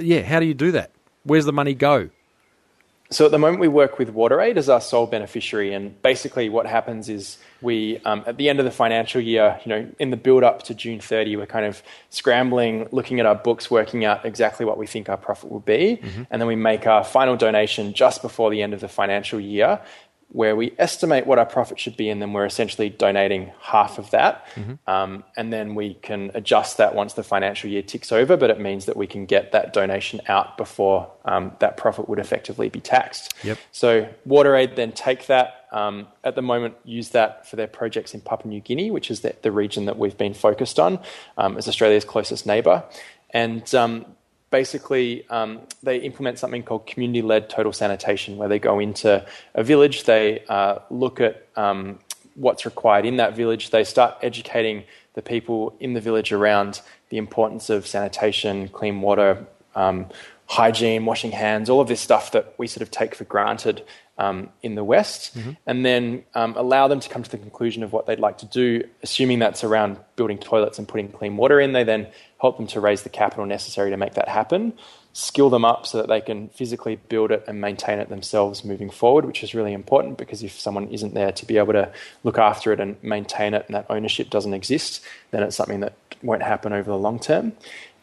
[0.01, 0.91] yeah, how do you do that?
[1.25, 2.11] Where's the money go?
[3.11, 6.67] So at the moment, we work with WaterAid as our sole beneficiary, and basically what
[6.67, 10.17] happens is we, um, at the end of the financial year, you know, in the
[10.17, 14.25] build up to June 30, we're kind of scrambling, looking at our books, working out
[14.25, 16.23] exactly what we think our profit will be, mm-hmm.
[16.31, 19.81] and then we make our final donation just before the end of the financial year,
[20.35, 24.11] where we estimate what our profit should be, and then we're essentially donating half of
[24.11, 24.45] that.
[24.57, 24.91] Mm-hmm.
[24.91, 28.59] Um, and then we can adjust that once the financial year ticks over, but it
[28.59, 32.81] means that we can get that donation out before um, that profit would effectively be
[32.81, 33.33] taxed.
[33.45, 33.59] Yep.
[33.71, 38.21] So WaterAid then take that, um, at the moment, use that for their projects in
[38.21, 40.99] Papua New Guinea, which is the, the region that we've been focused on
[41.39, 42.83] um, as Australia's closest neighbour.
[43.31, 44.05] And um,
[44.55, 49.11] basically um, they implement something called community-led total sanitation, where they go into
[49.57, 51.99] a village, they uh, look at um,
[52.37, 57.17] what's required in that village, they start educating the people in the village around the
[57.17, 60.07] importance of sanitation, clean water, um,
[60.47, 63.83] hygiene, washing hands, all of this stuff that we sort of take for granted
[64.19, 65.53] um, in the West, mm-hmm.
[65.67, 68.47] and then um, allow them to come to the conclusion of what they'd like to
[68.47, 71.73] do, assuming that's around building toilets and putting clean water in.
[71.73, 72.09] They then
[72.41, 74.73] help them to raise the capital necessary to make that happen,
[75.13, 78.91] skill them up so that they can physically build it and maintain it themselves moving
[78.91, 81.91] forward, which is really important because if someone isn't there to be able to
[82.23, 85.95] look after it and maintain it and that ownership doesn't exist, then it's something that
[86.23, 87.53] won't happen over the long term.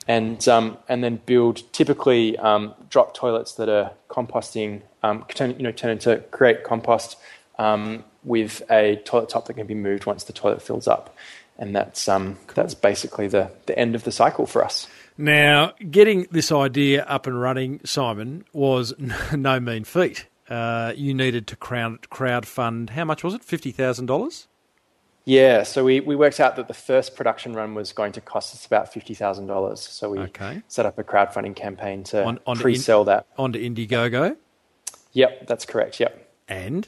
[0.08, 5.64] And, um, and then build typically um, drop toilets that are composting, um, turn, you
[5.64, 7.18] know, turn into create compost
[7.60, 11.16] um, with a toilet top that can be moved once the toilet fills up
[11.62, 12.56] and that's um, cool.
[12.56, 14.88] that's basically the the end of the cycle for us.
[15.18, 18.94] Now, getting this idea up and running, Simon, was
[19.32, 20.28] no mean feat.
[20.50, 22.90] Uh, you needed to crowd crowd fund.
[22.90, 23.44] How much was it?
[23.44, 24.48] Fifty thousand dollars.
[25.32, 28.54] Yeah, so we, we worked out that the first production run was going to cost
[28.54, 29.80] us about fifty thousand dollars.
[29.80, 30.62] So we okay.
[30.67, 34.36] set up a crowdfunding campaign to on, pre-sell in, that onto Indiegogo.
[35.13, 36.02] Yep, that's correct.
[36.02, 36.34] Yep.
[36.50, 36.86] And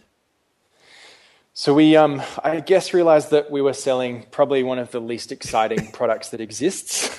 [1.53, 5.31] so we, um, I guess, realized that we were selling probably one of the least
[5.31, 7.17] exciting products that exists.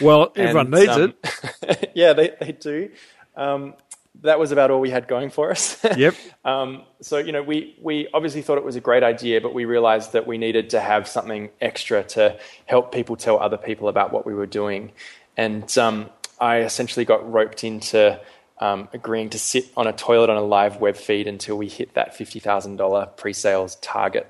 [0.00, 1.14] well, everyone and, needs um,
[1.62, 1.92] it.
[1.94, 2.90] yeah, they, they do.
[3.36, 3.74] Um,
[4.22, 5.76] that was about all we had going for us.
[5.96, 6.14] Yep.
[6.44, 9.64] um, so you know, we we obviously thought it was a great idea, but we
[9.64, 14.12] realized that we needed to have something extra to help people tell other people about
[14.12, 14.92] what we were doing,
[15.36, 18.20] and um, I essentially got roped into.
[18.58, 21.92] Um, agreeing to sit on a toilet on a live web feed until we hit
[21.92, 24.26] that fifty thousand dollar pre-sales target.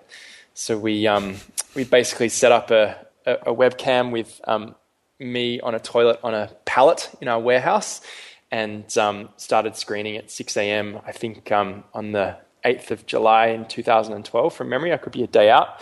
[0.53, 1.37] So we um,
[1.77, 4.75] we basically set up a, a, a webcam with um,
[5.21, 8.01] me on a toilet on a pallet in our warehouse
[8.51, 11.01] and um, started screening at 6 a.m.
[11.07, 14.93] I think um, on the 8th of July in 2012 from memory.
[14.93, 15.81] I could be a day out.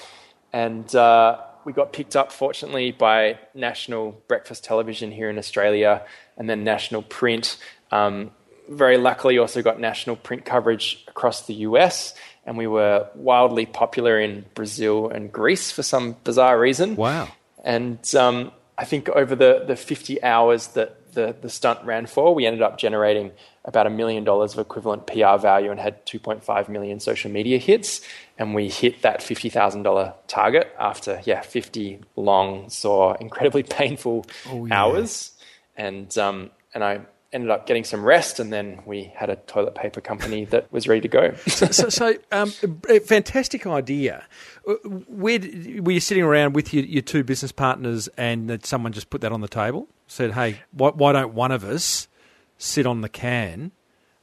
[0.52, 6.04] And uh, we got picked up, fortunately, by national breakfast television here in Australia
[6.36, 7.56] and then national print.
[7.90, 8.30] Um,
[8.68, 12.14] very luckily, also got national print coverage across the US.
[12.46, 16.96] And we were wildly popular in Brazil and Greece for some bizarre reason.
[16.96, 17.28] Wow.
[17.64, 22.34] And um, I think over the, the 50 hours that the, the stunt ran for,
[22.34, 23.32] we ended up generating
[23.64, 28.00] about a million dollars of equivalent PR value and had 2.5 million social media hits.
[28.38, 34.74] And we hit that $50,000 target after, yeah, 50 long, sore, incredibly painful Oh, yeah.
[34.82, 35.32] hours.
[35.76, 37.00] And, um, and I
[37.34, 40.88] ended up getting some rest, and then we had a toilet paper company that was
[40.88, 41.34] ready to go.
[41.46, 42.52] so, so um,
[42.88, 44.24] a fantastic idea.
[44.66, 48.64] Uh, Where did- were you sitting around with your, your two business partners, and that
[48.64, 49.88] someone just put that on the table?
[50.06, 52.08] Said, "Hey, why, why don't one of us
[52.56, 53.72] sit on the can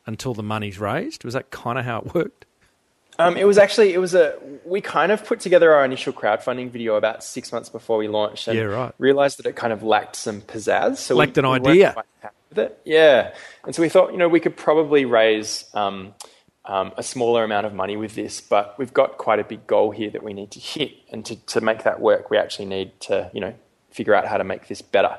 [0.07, 2.45] until the money's raised?" Was that kind of how it worked?
[3.19, 6.71] Um, it was actually it was a we kind of put together our initial crowdfunding
[6.71, 8.93] video about six months before we launched, and Yeah, right.
[8.97, 10.97] realized that it kind of lacked some pizzazz.
[10.97, 12.03] So Lacked we, an we weren't idea.
[12.51, 13.33] With it, yeah.
[13.65, 16.13] And so we thought, you know, we could probably raise um,
[16.65, 19.91] um, a smaller amount of money with this, but we've got quite a big goal
[19.91, 22.99] here that we need to hit, and to to make that work, we actually need
[23.01, 23.53] to, you know,
[23.89, 25.17] figure out how to make this better.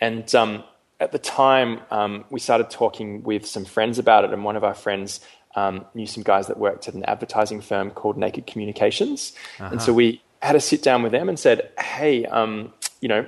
[0.00, 0.64] And um,
[1.00, 4.64] at the time, um, we started talking with some friends about it, and one of
[4.64, 5.20] our friends
[5.56, 9.92] um, knew some guys that worked at an advertising firm called Naked Communications, and so
[9.92, 13.24] we had a sit down with them and said, "Hey, um, you know,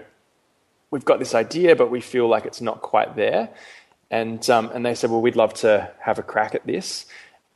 [0.90, 3.50] we've got this idea, but we feel like it's not quite there."
[4.10, 7.06] And um, and they said, "Well, we'd love to have a crack at this."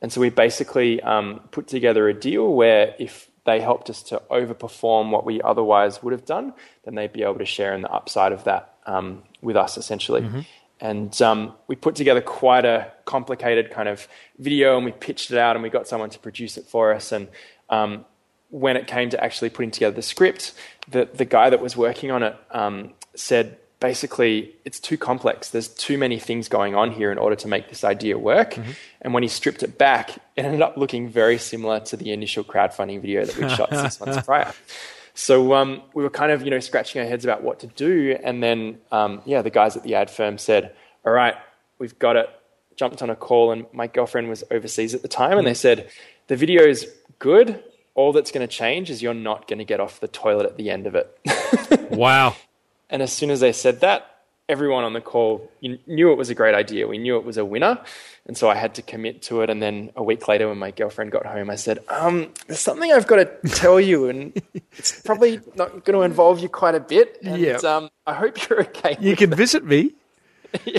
[0.01, 4.21] And so we basically um, put together a deal where if they helped us to
[4.29, 7.91] overperform what we otherwise would have done, then they'd be able to share in the
[7.91, 10.21] upside of that um, with us, essentially.
[10.79, 14.07] And um, we put together quite a complicated kind of
[14.39, 17.11] video, and we pitched it out, and we got someone to produce it for us.
[17.11, 17.27] And
[17.69, 18.05] um,
[18.49, 20.53] when it came to actually putting together the script,
[20.89, 25.49] the the guy that was working on it um, said basically it's too complex.
[25.49, 28.55] There's too many things going on here in order to make this idea work.
[29.01, 32.43] And when he stripped it back, it ended up looking very similar to the initial
[32.43, 34.53] crowdfunding video that we shot six months prior.
[35.13, 38.17] So um, we were kind of you know scratching our heads about what to do,
[38.23, 40.73] and then um, yeah, the guys at the ad firm said,
[41.05, 41.35] "All right,
[41.79, 42.29] we've got it."
[42.77, 45.89] Jumped on a call, and my girlfriend was overseas at the time, and they said,
[46.27, 47.61] "The video is good.
[47.93, 50.55] All that's going to change is you're not going to get off the toilet at
[50.55, 51.17] the end of it."
[51.91, 52.37] Wow.
[52.91, 54.05] And as soon as they said that,
[54.49, 56.85] everyone on the call knew it was a great idea.
[56.85, 57.79] We knew it was a winner.
[58.27, 59.49] And so I had to commit to it.
[59.49, 62.91] And then a week later, when my girlfriend got home, I said, um, There's something
[62.91, 64.09] I've got to tell you.
[64.09, 64.39] And
[64.77, 67.17] it's probably not going to involve you quite a bit.
[67.23, 67.55] And Yeah.
[67.63, 68.97] um, I hope you're okay.
[68.99, 69.93] You can visit me.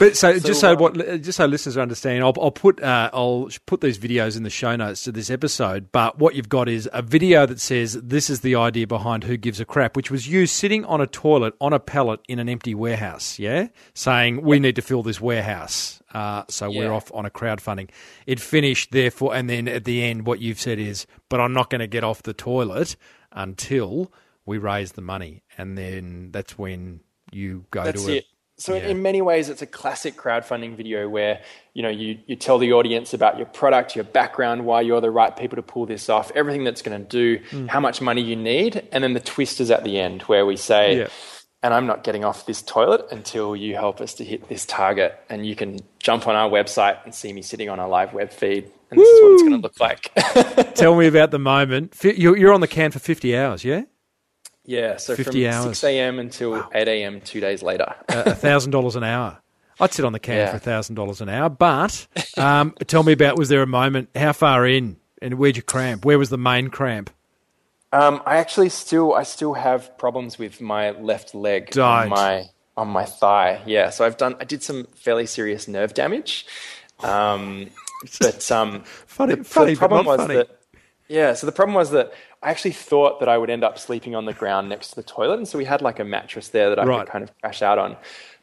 [0.00, 3.50] But so, just so um, what, just so listeners understand, I'll, I'll put uh, I'll
[3.66, 5.92] put these videos in the show notes to this episode.
[5.92, 9.36] But what you've got is a video that says this is the idea behind Who
[9.36, 12.48] Gives a Crap, which was you sitting on a toilet on a pallet in an
[12.48, 13.38] empty warehouse.
[13.38, 17.90] Yeah, saying we need to fill this warehouse, uh, so we're off on a crowdfunding.
[18.26, 21.68] It finished therefore, and then at the end, what you've said is, but I'm not
[21.68, 22.96] going to get off the toilet
[23.32, 24.10] until
[24.46, 27.00] we raise the money, and then that's when
[27.32, 28.24] you go That's to it.
[28.60, 28.88] So Yeah.
[28.88, 31.40] in many ways, it's a classic crowdfunding video where
[31.74, 35.10] you know you, you tell the audience about your product, your background, why you're the
[35.10, 37.68] right people to pull this off, everything that's going to do, Mm.
[37.68, 40.56] how much money you need, and then the twist is at the end where we
[40.56, 41.06] say, Yeah.
[41.62, 45.14] "And I'm not getting off this toilet until you help us to hit this target."
[45.30, 48.30] And you can jump on our website and see me sitting on a live web
[48.30, 50.74] feed, and this is what it's going to look like.
[50.74, 51.96] Tell me about the moment.
[52.02, 53.82] You're on the can for 50 hours, yeah?
[54.64, 55.64] Yeah, so 50 from hours.
[55.64, 56.18] six a.m.
[56.18, 57.20] until eight a.m.
[57.20, 57.94] two days later.
[58.08, 59.38] A thousand dollars an hour.
[59.80, 60.50] I'd sit on the can Yeah.
[60.50, 61.48] for a thousand dollars an hour.
[61.48, 64.10] But um, tell me about was there a moment?
[64.14, 64.96] How far in?
[65.22, 66.04] And where'd you cramp?
[66.04, 67.10] Where was the main cramp?
[67.92, 72.44] Um, I actually still I still have problems with my left leg on my
[72.76, 73.60] on my thigh.
[73.66, 76.46] Yeah, so I've done I did some fairly serious nerve damage.
[77.00, 77.68] Um,
[78.20, 80.34] but um, Funny- the, funny, the problem was funny.
[80.36, 80.59] that
[81.10, 81.34] yeah.
[81.34, 84.24] So the problem was that I actually thought that I would end up sleeping on
[84.24, 86.78] the ground next to the toilet, and so we had like a mattress there that
[86.78, 87.00] I Right.
[87.04, 87.96] could kind of crash out on.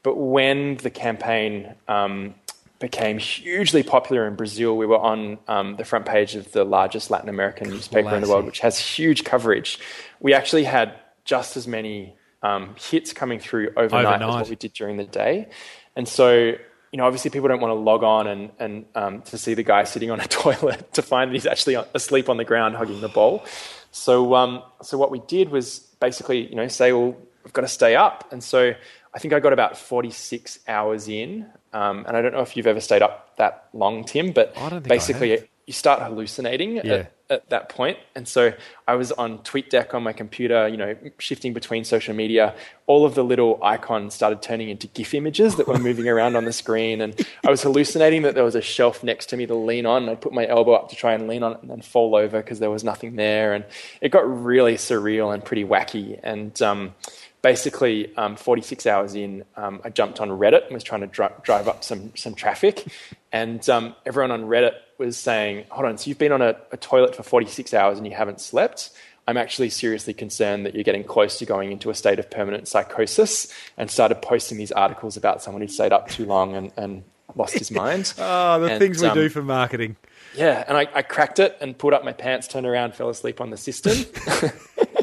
[0.04, 2.36] But when the campaign um,
[2.80, 4.78] became hugely popular in Brazil.
[4.78, 8.30] We were on um, the front page of the largest Latin American newspaper in the
[8.30, 9.80] world, which has huge coverage.
[10.20, 10.94] We actually had
[11.26, 15.06] just as many um, hits coming through overnight, overnight, as what we did during the
[15.06, 15.48] day.
[15.96, 16.54] And so,
[16.92, 19.64] you know, obviously people don't want to log on and, and um, to see the
[19.64, 23.02] guy sitting on a toilet to find that he's actually asleep on the ground hugging
[23.02, 23.46] the bowl.
[23.92, 27.68] So, um, so what we did was basically, you know, say, well, we've got to
[27.68, 28.32] stay up.
[28.32, 28.74] And so
[29.14, 31.48] I think I got about 46 hours in.
[31.74, 35.50] Um, and I don't know if you've ever stayed up that long, Tim, but basically
[35.66, 36.94] you start hallucinating yeah.
[36.94, 37.98] at, at, that point.
[38.16, 38.54] And so
[38.88, 42.56] I was on TweetDeck on my computer, you know, shifting between social media.
[42.86, 46.46] All of the little icons started turning into GIF images that were moving around on
[46.46, 47.02] the screen.
[47.02, 50.10] And I was hallucinating that there was a shelf next to me to lean on.
[50.10, 52.42] I'd put my elbow up to try and lean on it and then fall over
[52.42, 53.54] because there was nothing there.
[53.54, 53.66] And
[54.02, 56.20] it got really surreal and pretty wacky.
[56.24, 56.96] And, um,
[57.48, 61.30] basically, um, 46 hours in, um, I jumped on Reddit and was trying to dri-
[61.44, 62.86] drive up some, some traffic.
[63.32, 66.78] And um, everyone on Reddit was saying, hold on, so you've been on a, a,
[66.78, 68.92] toilet for 46 hours and you haven't slept?
[69.30, 72.68] I'm actually seriously concerned that you're getting close to going into a state of permanent
[72.68, 77.06] psychosis and started posting these articles about someone who'd stayed up too long and, and
[77.38, 78.14] lost his mind.
[78.18, 79.96] oh, the and, things we do um, for marketing.
[80.36, 83.40] Yeah, and I, I, cracked it and pulled up my pants, turned around, fell asleep
[83.40, 83.96] on the cistern.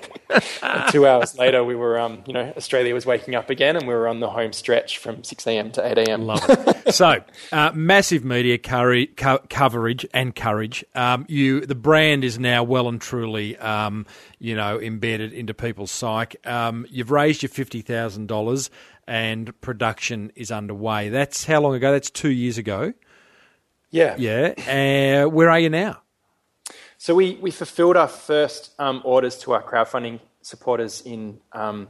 [0.90, 3.94] two hours later, we were, um, you know, Australia was waking up again, and we
[3.94, 5.70] were on the home stretch from six a.m.
[5.72, 6.26] to eight a.m.
[6.26, 6.94] Love it.
[6.94, 7.22] so,
[7.52, 10.84] uh, massive media co- co- coverage and courage.
[10.94, 14.06] Um, you, the brand is now well and truly, um,
[14.38, 16.42] you know, embedded into people's psyche.
[16.44, 18.70] Um, you've raised your fifty thousand dollars,
[19.06, 21.08] and production is underway.
[21.08, 21.92] That's how long ago?
[21.92, 22.92] That's two years ago.
[23.90, 25.24] Yeah, yeah.
[25.24, 26.00] Uh, where are you now?
[27.04, 31.86] So we, we fulfilled our first um, orders to our crowdfunding supporters in, um,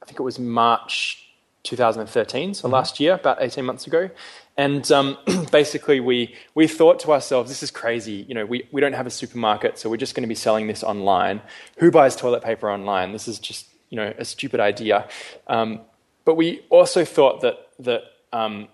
[0.00, 1.22] I think it was March
[1.64, 2.72] 2013, so mm-hmm.
[2.72, 4.08] last year, about 18 months ago.
[4.56, 5.18] And um,
[5.52, 8.24] basically, we, we thought to ourselves, this is crazy.
[8.26, 10.66] You know, we, we don't have a supermarket, so we're just going to be selling
[10.66, 11.42] this online.
[11.76, 13.12] Who buys toilet paper online?
[13.12, 15.06] This is just, you know, a stupid idea.
[15.46, 15.82] Um,
[16.24, 18.68] but we also thought that, that um,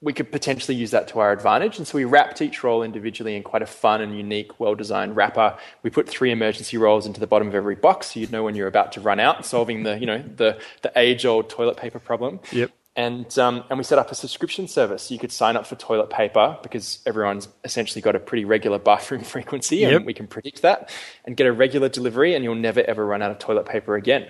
[0.00, 1.78] we could potentially use that to our advantage.
[1.78, 5.16] And so we wrapped each roll individually in quite a fun and unique, well designed
[5.16, 5.56] wrapper.
[5.82, 8.54] We put three emergency rolls into the bottom of every box so you'd know when
[8.54, 11.98] you're about to run out, solving the, you know, the, the age old toilet paper
[11.98, 12.38] problem.
[12.52, 12.70] Yep.
[12.94, 15.04] And, um, and we set up a subscription service.
[15.04, 18.78] So you could sign up for toilet paper because everyone's essentially got a pretty regular
[18.78, 20.04] bathroom frequency and yep.
[20.04, 20.90] we can predict that
[21.24, 24.28] and get a regular delivery and you'll never ever run out of toilet paper again.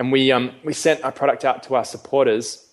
[0.00, 2.64] And we, um, we sent our product out to our supporters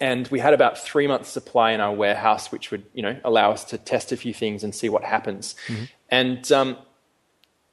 [0.00, 3.50] and we had about three months supply in our warehouse, which would you know allow
[3.50, 5.54] us to test a few things and see what happens.
[5.68, 5.84] Mm-hmm.
[6.10, 6.76] And um,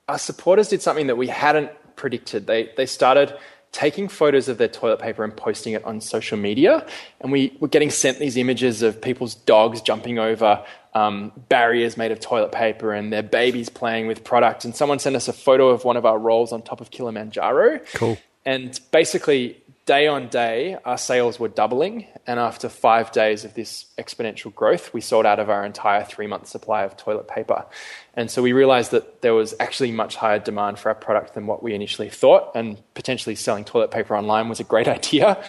[0.08, 2.48] our supporters did something that we hadn't predicted.
[2.48, 3.36] They they started
[3.72, 6.86] taking photos of their toilet paper and posting it on social media,
[7.20, 10.64] and we were getting sent these images of people's dogs jumping over
[10.94, 14.66] um, barriers made of toilet paper and their babies playing with product.
[14.66, 17.80] And someone sent us a photo of one of our rolls on top of Kilimanjaro.
[17.94, 18.18] Cool.
[18.46, 19.61] And basically,
[19.92, 22.08] day on day, our sales were doubling.
[22.26, 26.28] And after five days of this exponential growth, we sold out of our entire three
[26.28, 27.66] month supply of toilet paper.
[28.14, 31.46] And so we realized that there was actually much higher demand for our product than
[31.46, 32.52] what we initially thought.
[32.56, 35.44] And potentially selling toilet paper online was a great idea.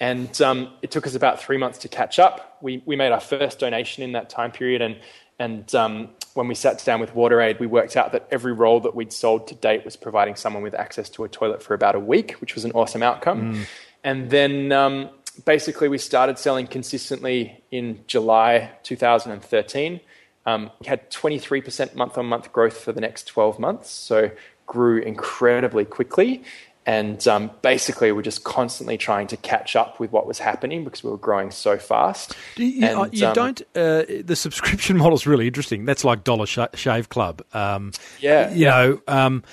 [0.00, 2.58] And um, it took us about three months to catch up.
[2.60, 4.82] We, we made our first donation in that time period.
[4.82, 4.96] And,
[5.38, 8.96] and um, when we sat down with WaterAid, we worked out that every roll that
[8.96, 12.00] we'd sold to date was providing someone with access to a toilet for about a
[12.00, 13.54] week, which was an awesome outcome.
[13.54, 13.66] Mm.
[14.04, 15.08] And then um,
[15.44, 20.00] basically, we started selling consistently in July 2013.
[20.46, 24.30] Um, we had 23% month on month growth for the next 12 months, so
[24.66, 26.44] grew incredibly quickly.
[26.86, 31.02] And um, basically, we're just constantly trying to catch up with what was happening because
[31.02, 32.36] we were growing so fast.
[32.56, 33.62] Do you, and, you um, don't.
[33.74, 35.86] Uh, the subscription model is really interesting.
[35.86, 37.42] That's like Dollar Shave Club.
[37.54, 39.44] Um, yeah, you know, um,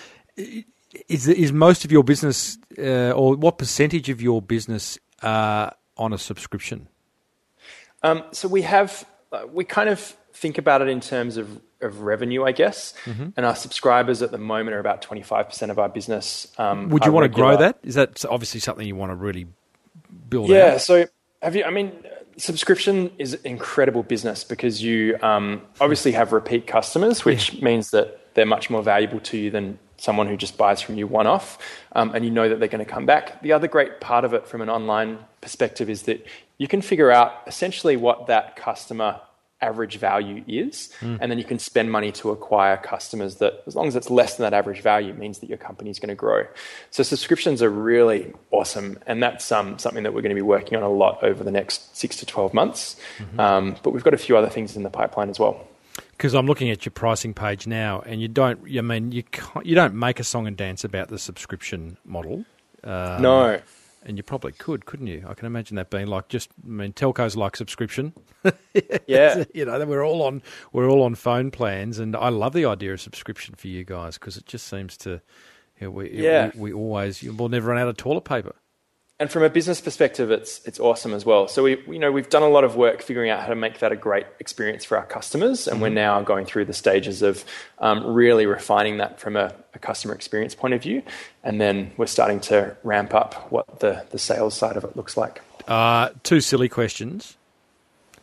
[1.07, 6.13] is is most of your business, uh, or what percentage of your business, uh, on
[6.13, 6.87] a subscription?
[8.03, 12.01] Um, so we have, uh, we kind of think about it in terms of of
[12.01, 12.93] revenue, I guess.
[13.05, 13.29] Mm-hmm.
[13.35, 16.47] And our subscribers at the moment are about 25% of our business.
[16.57, 17.51] Um, Would you want regular.
[17.51, 17.79] to grow that?
[17.83, 19.47] Is that obviously something you want to really
[20.29, 20.81] build yeah, out?
[20.81, 21.07] so
[21.41, 21.91] have you, I mean,
[22.37, 27.65] subscription is incredible business because you um, obviously have repeat customers, which yeah.
[27.65, 31.05] means that they're much more valuable to you than someone who just buys from you
[31.05, 31.57] one off,
[31.93, 33.41] um, and you know that they're going to come back.
[33.41, 36.25] The other great part of it from an online perspective is that
[36.57, 39.21] you can figure out essentially what that customer
[39.61, 40.91] average value is.
[41.21, 44.37] And then you can spend money to acquire customers that, as long as it's less
[44.37, 46.47] than that average value, means that your company is going to grow.
[46.89, 48.97] So subscriptions are really awesome.
[49.05, 51.51] And that's um, something that we're going to be working on a lot over the
[51.51, 52.95] next six to 12 months.
[53.39, 55.67] Um, but we've got a few other things in the pipeline as well.
[56.21, 58.59] Because I'm looking at your pricing page now, and you don't.
[58.77, 62.45] I mean, you can't, you don't make a song and dance about the subscription model.
[62.83, 63.59] Um, no.
[64.05, 65.25] and you probably could, couldn't you?
[65.27, 66.51] I can imagine that being like just.
[66.63, 68.13] I mean, telcos like subscription.
[69.07, 69.45] Yeah.
[69.55, 72.93] you know, we're all on we're all on phone plans, and I love the idea
[72.93, 75.21] of subscription for you guys because it just seems to.
[75.79, 76.51] You know, we, Yeah.
[76.53, 78.53] we, we always we'll never run out of toilet paper.
[79.21, 81.47] And from a business perspective, it's it's awesome as well.
[81.47, 83.77] So we you know we've done a lot of work figuring out how to make
[83.77, 87.45] that a great experience for our customers, and we're now going through the stages of
[87.77, 91.03] um, really refining that from a, a customer experience point of view,
[91.43, 95.15] and then we're starting to ramp up what the the sales side of it looks
[95.15, 95.39] like.
[95.67, 97.37] Uh, two silly questions.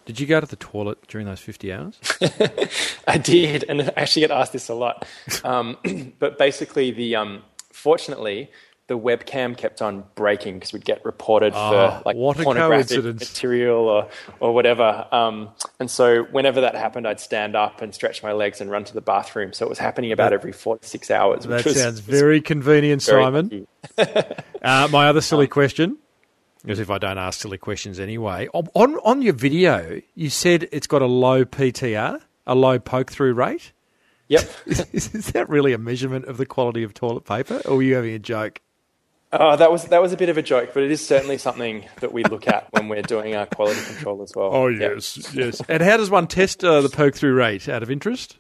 [0.05, 1.97] Did you go to the toilet during those fifty hours?
[3.07, 5.07] I did, and I actually get asked this a lot.
[5.45, 5.77] Um,
[6.19, 8.51] but basically, the um, fortunately,
[8.89, 13.05] the webcam kept on breaking because we'd get reported Oh, for like what a pornographic
[13.05, 14.09] material or
[14.41, 15.07] or whatever.
[15.13, 18.85] Um, and so, whenever that happened, I'd stand up and stretch my legs and run
[18.85, 19.53] to the bathroom.
[19.53, 21.45] So it was happening about every four to six hours.
[21.45, 23.67] That was, sounds very convenient, very Simon.
[24.61, 25.97] Uh, my other silly question,
[26.67, 28.49] as if I don't ask silly questions anyway.
[28.53, 33.13] On, on on your video, you said it's got a low PTR, a low poke
[33.13, 33.73] through rate.
[34.29, 34.51] Yep.
[34.67, 37.95] Is, is that really a measurement of the quality of toilet paper, or were you
[37.95, 38.61] having a joke?
[39.31, 41.85] Oh, that was that was a bit of a joke, but it is certainly something
[42.01, 44.51] that we look at when we're doing our quality control as well.
[44.53, 45.61] Oh yes, yes.
[45.69, 47.69] And how does one test uh, the poke through rate?
[47.69, 48.39] Out of interest.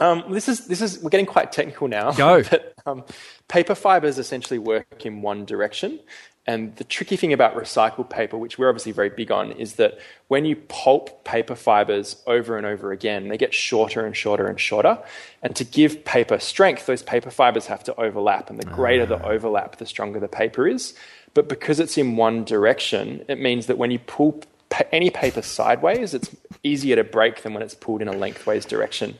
[0.00, 2.12] Um, this is this is we're getting quite technical now.
[2.12, 2.42] Go.
[2.50, 3.04] But, um,
[3.48, 6.00] paper fibers essentially work in one direction,
[6.46, 9.98] and the tricky thing about recycled paper, which we're obviously very big on, is that
[10.26, 14.58] when you pulp paper fibers over and over again, they get shorter and shorter and
[14.58, 14.98] shorter.
[15.40, 19.24] And to give paper strength, those paper fibers have to overlap, and the greater the
[19.24, 20.94] overlap, the stronger the paper is.
[21.32, 25.42] But because it's in one direction, it means that when you pull pa- any paper
[25.42, 26.34] sideways, it's
[26.64, 29.16] easier to break than when it's pulled in a lengthways direction.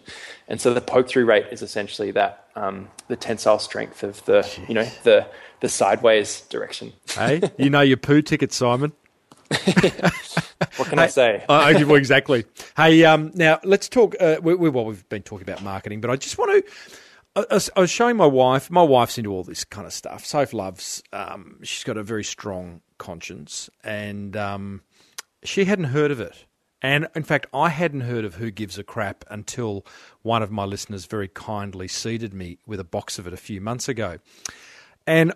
[0.48, 4.48] And so the poke through rate is essentially that um, the tensile strength of the
[4.68, 5.26] you know the
[5.62, 6.92] the sideways direction.
[7.08, 8.92] Hey, you know your poo ticket, Simon.
[10.76, 11.44] What can I say?
[11.48, 12.44] I, I well, exactly.
[12.76, 14.14] Hey, um, now let's talk.
[14.20, 16.72] Uh, we, we, well, we've been talking about marketing, but I just want to.
[17.36, 18.70] I, I was- I was showing my wife.
[18.70, 20.24] My wife's into all this kind of stuff.
[20.24, 21.02] Soph loves.
[21.12, 24.82] Um, she's got a very strong conscience, and um,
[25.42, 26.44] she hadn't heard of it.
[26.80, 29.84] And in fact, I hadn't heard of Who Gives a Crap until
[30.22, 33.60] one of my listeners very kindly seeded me with a box of it a few
[33.60, 34.18] months ago.
[35.06, 35.32] And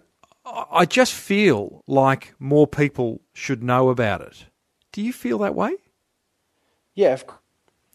[0.47, 4.47] I just feel like more people should know about it.
[4.93, 5.75] Do you feel that way?
[6.95, 7.25] Yeah, of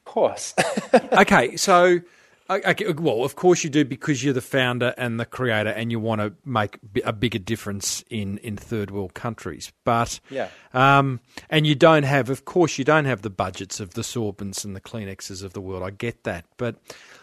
[0.05, 0.53] course.
[1.13, 2.01] okay, so
[2.49, 5.99] okay, well, of course you do because you're the founder and the creator, and you
[5.99, 9.71] want to make a bigger difference in in third world countries.
[9.85, 10.49] But Yeah.
[10.73, 14.65] um, and you don't have, of course, you don't have the budgets of the Sorbents
[14.65, 15.83] and the Kleenexes of the world.
[15.83, 16.75] I get that, but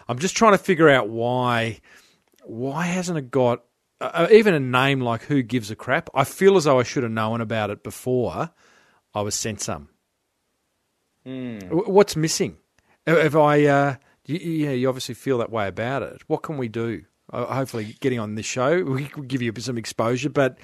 [0.08, 1.80] I'm just trying to figure out why
[2.44, 3.62] why hasn't it got
[4.00, 6.08] uh, even a name like Who Gives a Crap?
[6.14, 8.50] I feel as though I should have known about it before
[9.14, 9.88] I was sent some.
[11.68, 12.56] W- What's missing?
[13.06, 13.96] If I, uh,
[14.26, 16.22] you, yeah, you obviously feel that way about it.
[16.26, 17.02] What can we do?
[17.32, 20.30] Uh, hopefully, getting on this show, we could give you some exposure.
[20.30, 20.58] But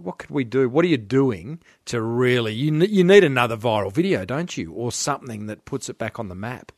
[0.00, 0.68] what could we do?
[0.68, 2.52] What are you doing to really?
[2.52, 6.28] You you need another viral video, don't you, or something that puts it back on
[6.28, 6.72] the map?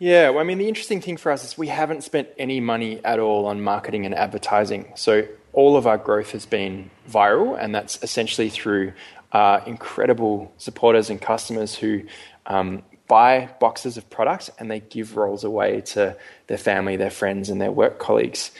[0.00, 3.04] Yeah, well, I mean, the interesting thing for us is we haven't spent any money
[3.04, 4.90] at all on marketing and advertising.
[4.96, 8.94] So all of our growth has been viral, and that's essentially through
[9.32, 12.04] uh, incredible supporters and customers who
[12.46, 17.50] um, buy boxes of products and they give rolls away to their family, their friends,
[17.50, 18.52] and their work colleagues.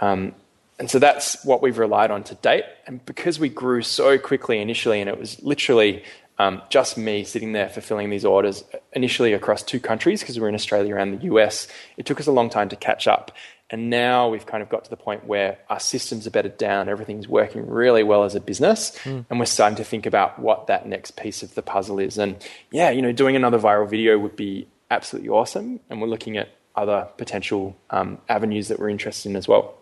[0.00, 0.34] Um,
[0.80, 2.64] and so that's what we've relied on to date.
[2.88, 6.02] And because we grew so quickly initially, and it was literally
[6.38, 10.48] um, just me sitting there fulfilling these orders initially across two countries because we were
[10.48, 11.66] in Australia and the US,
[11.96, 13.32] it took us a long time to catch up.
[13.70, 16.88] And now we've kind of got to the point where our systems are bedded down,
[16.88, 20.86] everything's working really well as a business, and we're starting to think about what that
[20.86, 22.16] next piece of the puzzle is.
[22.16, 22.36] And
[22.70, 25.80] yeah, you know, doing another viral video would be absolutely awesome.
[25.90, 29.74] And we're looking at other potential um, avenues that we're interested in as well.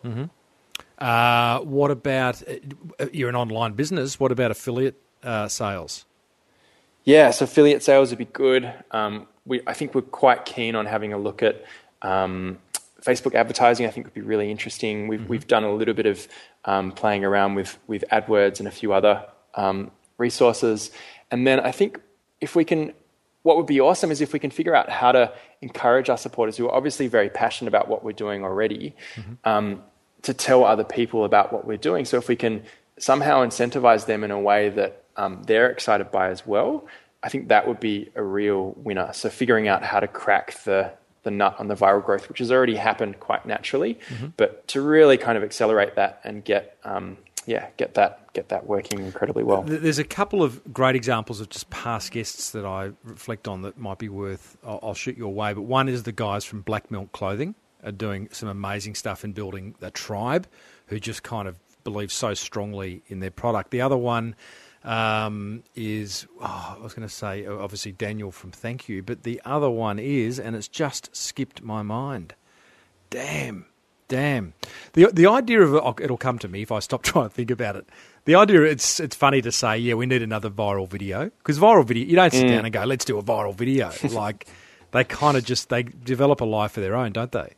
[0.99, 4.19] Uh, what about uh, you're an online business?
[4.19, 6.06] What about affiliate uh, sales?
[7.07, 8.73] Yeah, so affiliate sales would be good.
[8.91, 11.65] Um, we, I think we're quite keen on having a look at
[12.03, 12.59] um,
[13.01, 13.87] Facebook advertising.
[13.87, 15.07] I think would be really interesting.
[15.07, 16.27] We've we've done a little bit of
[16.65, 20.91] um, playing around with with AdWords and a few other um, resources,
[21.31, 22.01] and then I think
[22.41, 22.93] if we can
[23.45, 25.33] what would be awesome is if we can figure out how to
[25.63, 29.35] encourage our supporters who are obviously very passionate about what we're doing already mm-hmm.
[29.45, 29.81] um,
[30.23, 32.05] to tell other people about what we're doing.
[32.05, 32.65] So if we can
[32.99, 36.87] somehow incentivize them in a way that um, they're excited by as well,
[37.23, 39.12] I think that would be a real winner.
[39.12, 40.93] So figuring out how to crack the
[41.23, 44.29] the nut on the viral growth, which has already happened quite naturally, mm-hmm.
[44.37, 48.67] but to really kind of accelerate that and get um, yeah get that get that
[48.67, 49.62] working incredibly well.
[49.62, 53.77] There's a couple of great examples of just past guests that I reflect on that
[53.77, 54.57] might be worth.
[54.64, 57.93] I'll, I'll shoot your way, but one is the guys from Black Milk Clothing are
[57.93, 60.47] doing some amazing stuff in building a tribe
[60.87, 63.73] who just kind of believe so strongly in their product.
[63.73, 64.37] The other one
[64.87, 69.43] um, is, oh, I was going to say, obviously Daniel from Thank You, but the
[69.45, 72.34] other one is, and it's just skipped my mind.
[73.11, 73.66] Damn,
[74.09, 74.55] damn.
[74.93, 77.51] The the idea of oh, it'll come to me if I stop trying to think
[77.51, 77.89] about it.
[78.24, 81.84] The idea it's it's funny to say, yeah, we need another viral video because viral
[81.84, 82.51] video you don't sit mm.
[82.51, 83.93] down and go, let's do a viral video.
[84.12, 84.47] like
[84.93, 87.55] they kind of just they develop a life of their own, don't they?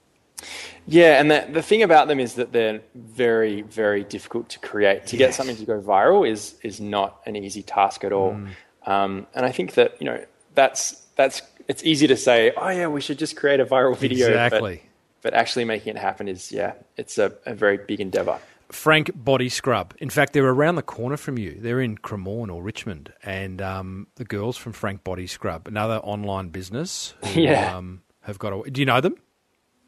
[0.86, 5.06] Yeah, and the, the thing about them is that they're very, very difficult to create.
[5.08, 5.28] To yes.
[5.28, 8.32] get something to go viral is is not an easy task at all.
[8.32, 8.48] Mm.
[8.90, 10.24] Um, and I think that you know
[10.54, 14.28] that's that's it's easy to say, oh yeah, we should just create a viral video.
[14.28, 14.82] Exactly.
[15.20, 18.38] But, but actually making it happen is yeah, it's a, a very big endeavor.
[18.70, 19.94] Frank Body Scrub.
[19.98, 21.58] In fact, they're around the corner from you.
[21.58, 26.48] They're in Cremorne or Richmond, and um, the girls from Frank Body Scrub, another online
[26.48, 27.14] business.
[27.24, 27.76] Who, yeah.
[27.76, 28.70] Um, have got a.
[28.70, 29.16] Do you know them?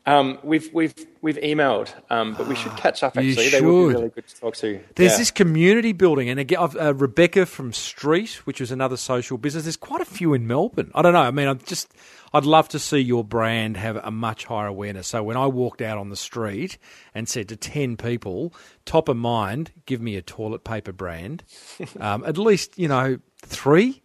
[0.07, 3.19] Um, we've we've we've emailed, um, but we should catch up.
[3.19, 4.81] Actually, they would be really good to talk to.
[4.95, 5.19] There's yeah.
[5.19, 9.65] this community building, and again, uh, Rebecca from STREAT, which is another social business.
[9.65, 10.91] There's quite a few in Melbourne.
[10.95, 11.21] I don't know.
[11.21, 11.93] I mean, I'm just,
[12.33, 15.09] I'd love to see your brand have a much higher awareness.
[15.09, 16.79] So when I walked out on the street
[17.15, 18.55] and said to ten people,
[18.87, 21.45] top of mind, give me a toilet paper brand,
[22.01, 24.03] um, at least you know three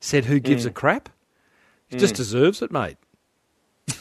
[0.00, 0.70] said, "Who gives mm.
[0.70, 1.08] a crap?"
[1.88, 2.00] It mm.
[2.00, 2.96] just deserves it, mate.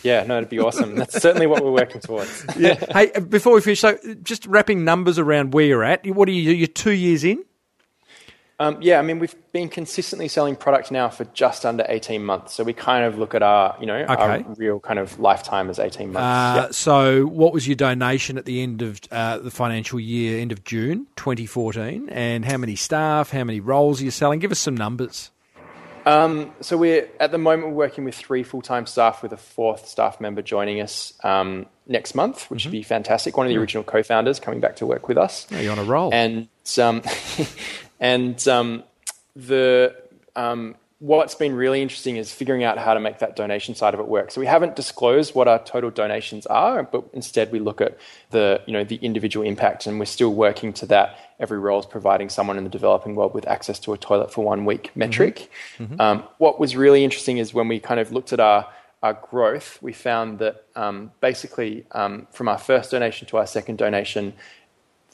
[0.04, 0.96] Yeah, no, it'd be awesome.
[0.96, 2.46] That's certainly what we're working towards.
[2.58, 2.84] yeah.
[2.92, 6.06] Hey, before we finish, so just wrapping numbers around where you're at.
[6.08, 6.52] What are you?
[6.52, 7.44] You're two years in.
[8.58, 12.54] Um, yeah, I mean, we've been consistently selling product now for just under 18 months.
[12.54, 14.14] So we kind of look at our, you know, okay.
[14.16, 16.24] our real kind of lifetime as 18 months.
[16.24, 16.72] Uh.
[16.72, 20.64] So what was your donation at the end of uh, the financial year, end of
[20.64, 22.08] June 2014?
[22.10, 24.40] And how many staff, how many roles are you selling?
[24.40, 25.32] Give us some numbers.
[26.06, 29.38] Um, so we're at the moment we're working with three full time staff with a
[29.38, 32.70] fourth staff member joining us um, next month, which mm-hmm.
[32.70, 33.38] would be fantastic.
[33.38, 35.48] One of the original co-founders coming back to work with us.
[35.52, 36.14] you're on a roll.
[36.14, 36.48] And
[36.80, 37.02] um,
[38.00, 38.84] and um,
[39.36, 39.96] the
[40.36, 44.00] um, what's been really interesting is figuring out how to make that donation side of
[44.00, 44.32] it work.
[44.32, 47.98] So we haven't disclosed what our total donations are, but instead we look at
[48.32, 51.20] the you know the individual impact, and we're still working to that.
[51.40, 54.46] Every role is providing someone in the developing world with access to a toilet for
[54.46, 55.50] one week metric.
[55.78, 55.84] Mm-hmm.
[55.84, 56.02] Mm-hmm.
[56.02, 58.68] Um, what was really interesting is when we kind of looked at our
[59.04, 63.78] our growth, we found that um, basically um, from our first donation to our second
[63.78, 64.34] donation,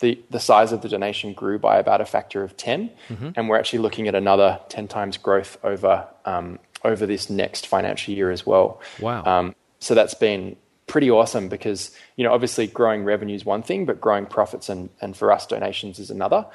[0.02, 2.92] the, the size of the donation grew by about a factor of 10.
[3.10, 3.30] Mm-hmm.
[3.36, 8.14] And we're actually looking at another 10 times growth over, um, over this next financial
[8.14, 8.82] year as well.
[9.00, 9.24] Wow.
[9.24, 13.86] Um, so that's been pretty awesome because, you know, obviously growing revenue is one thing,
[13.86, 16.46] but growing profits and, and for us donations is another.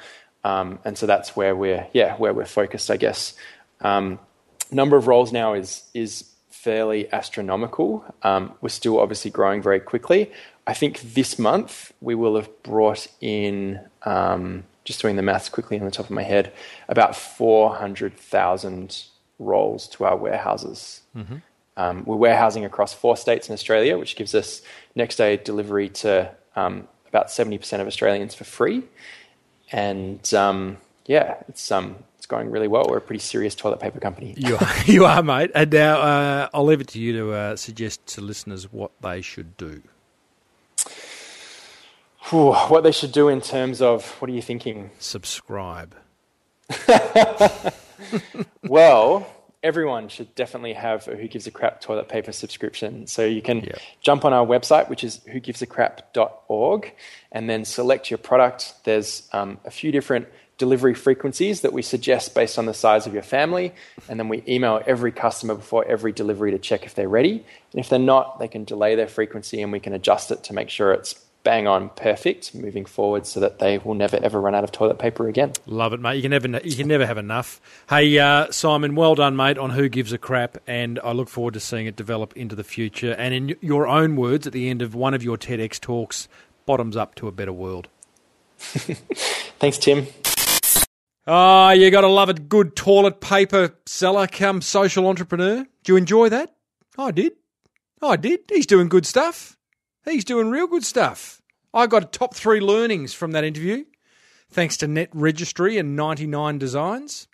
[0.43, 3.33] Um, and so that's where we're, yeah, where we're focused, I guess.
[3.81, 4.19] Um,
[4.71, 6.29] number of roles now is, is
[6.67, 8.03] fairly astronomical.
[8.23, 10.29] Um, we're still obviously growing very quickly.
[10.67, 15.79] I think this month we will have brought in, um, just doing the maths quickly
[15.79, 16.51] on the top of my head,
[16.89, 19.05] about 400,000
[19.39, 21.03] roles to our warehouses.
[21.15, 21.37] Mm-hmm.
[21.77, 24.61] Um, we're warehousing across four states in Australia, which gives us
[24.93, 28.83] next day delivery to um, about 70% of Australians for free.
[29.71, 32.85] And um, yeah, it's um, it's going really well.
[32.87, 34.33] We're a pretty serious toilet paper company.
[34.37, 35.51] You are, you are mate.
[35.55, 39.21] And now uh, I'll leave it to you to uh, suggest to listeners what they
[39.21, 39.81] should do.
[42.29, 44.91] Whew, what they should do in terms of what are you thinking?
[44.99, 45.95] Subscribe.
[48.63, 49.25] well,
[49.63, 53.07] everyone should definitely have a Who Gives a Crap toilet paper subscription.
[53.07, 53.69] So you can
[54.01, 56.93] jump on our website, which is whogivesacrap.org,
[57.31, 58.73] and then select your product.
[58.83, 63.13] There's um, a few different delivery frequencies that we suggest based on the size of
[63.13, 63.73] your family.
[64.09, 67.45] And then we email every customer before every delivery to check if they're ready.
[67.71, 70.53] And if they're not, they can delay their frequency and we can adjust it to
[70.53, 74.53] make sure it's bang on perfect moving forward so that they will never ever run
[74.53, 75.53] out of toilet paper again.
[75.65, 76.15] Love it, mate.
[76.15, 77.61] You can never you can never have enough.
[77.87, 81.53] Hey, uh, Simon, well done, mate, on Who Gives a Crap, and I look forward
[81.53, 83.13] to seeing it develop into the future.
[83.13, 86.27] And in your own words, at the end of one of your TEDx talks,
[86.65, 87.87] bottoms up to a better world.
[88.57, 90.07] Thanks, Tim.
[91.29, 95.65] Oh, you got to love a good toilet paper seller come social entrepreneur.
[95.83, 96.55] Do you enjoy that?
[96.97, 97.33] I did.
[98.01, 98.39] I did.
[98.47, 99.57] He's doing good stuff.
[100.05, 101.41] He's doing real good stuff.
[101.73, 103.83] I got top three learnings from that interview,
[104.49, 107.27] thanks to Net Registry and 99 Designs.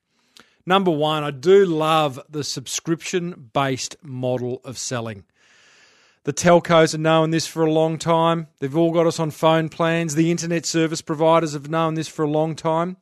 [0.65, 5.23] Number one, I do love the subscription based model of selling.
[6.23, 8.47] The telcos have known this for a long time.
[8.57, 10.15] They've all got us on phone plans.
[10.15, 12.97] The internet service providers have known this for a long time.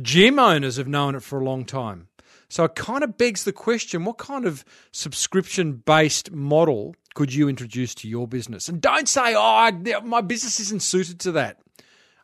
[0.00, 2.08] Gym owners have known it for a long time.
[2.48, 7.48] So it kind of begs the question what kind of subscription based model could you
[7.48, 8.68] introduce to your business?
[8.68, 9.70] And don't say, oh,
[10.04, 11.60] my business isn't suited to that.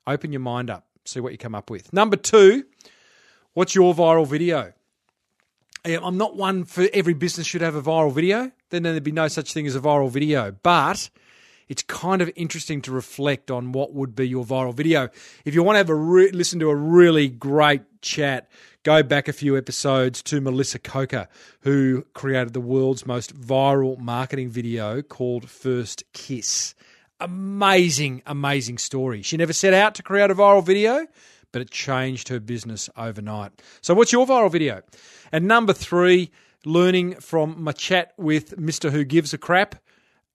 [0.07, 1.93] Open your mind up, see what you come up with.
[1.93, 2.64] Number two,
[3.55, 4.73] what's your viral video?
[5.85, 8.51] Eh, I'm not one for every business should have a viral video.
[8.71, 10.53] Then there'd be no such thing as a viral video.
[10.62, 11.11] But
[11.71, 15.09] it's kind of interesting to reflect on what would be your viral video.
[15.45, 18.51] If you want to have a re- listen to a really great chat,
[18.83, 21.29] go back a few episodes to Melissa Coker,
[21.61, 26.75] who created the world's most viral marketing video called First Kiss.
[27.21, 29.23] Amazing, amazing story.
[29.23, 31.07] She never set out to create a viral video,
[31.53, 33.53] but it changed her business overnight.
[33.81, 34.83] So, what's your viral video?
[35.31, 36.33] And number three,
[36.64, 38.91] learning from my chat with Mr.
[38.91, 39.77] Who Gives a Crap,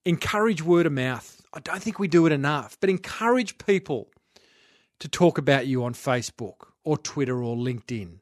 [0.05, 1.41] encourage word of mouth.
[1.53, 4.09] I don't think we do it enough, but encourage people
[4.99, 8.19] to talk about you on Facebook or Twitter or LinkedIn.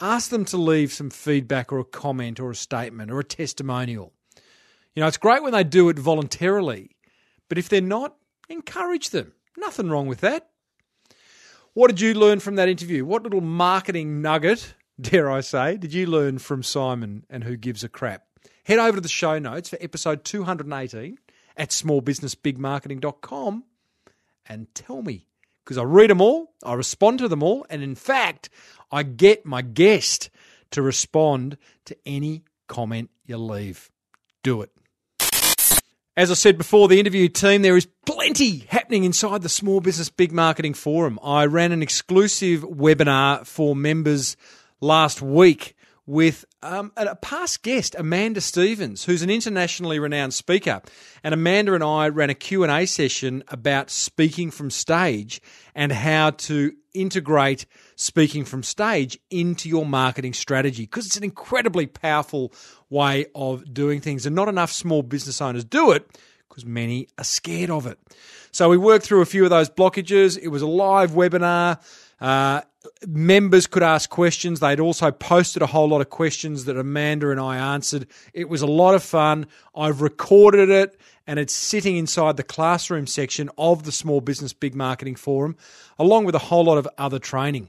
[0.00, 4.12] Ask them to leave some feedback or a comment or a statement or a testimonial.
[4.94, 6.90] You know, it's great when they do it voluntarily,
[7.48, 8.16] but if they're not,
[8.48, 9.32] encourage them.
[9.56, 10.48] Nothing wrong with that.
[11.74, 13.04] What did you learn from that interview?
[13.04, 17.84] What little marketing nugget, dare I say, did you learn from Simon and Who Gives
[17.84, 18.27] a Crap?
[18.68, 21.18] Head over to the show notes for episode 218
[21.56, 23.64] at smallbusinessbigmarketing.com
[24.46, 25.24] and tell me.
[25.64, 28.50] Because I read them all, I respond to them all, and in fact,
[28.92, 30.28] I get my guest
[30.72, 31.56] to respond
[31.86, 33.90] to any comment you leave.
[34.42, 34.70] Do it.
[36.14, 40.10] As I said before, the interview team, there is plenty happening inside the Small Business
[40.10, 41.18] Big Marketing Forum.
[41.22, 44.36] I ran an exclusive webinar for members
[44.78, 45.74] last week
[46.08, 50.80] with um, a past guest, Amanda Stevens, who's an internationally renowned speaker.
[51.22, 55.42] And Amanda and I ran a Q&A session about speaking from stage
[55.74, 61.86] and how to integrate speaking from stage into your marketing strategy because it's an incredibly
[61.86, 62.54] powerful
[62.88, 67.24] way of doing things and not enough small business owners do it because many are
[67.24, 67.98] scared of it.
[68.50, 70.38] So we worked through a few of those blockages.
[70.40, 71.82] It was a live webinar.
[72.18, 72.62] Uh,
[73.06, 74.60] members could ask questions.
[74.60, 78.06] They'd also posted a whole lot of questions that Amanda and I answered.
[78.32, 79.46] It was a lot of fun.
[79.76, 84.74] I've recorded it and it's sitting inside the classroom section of the Small Business Big
[84.74, 85.56] Marketing Forum,
[85.98, 87.68] along with a whole lot of other training.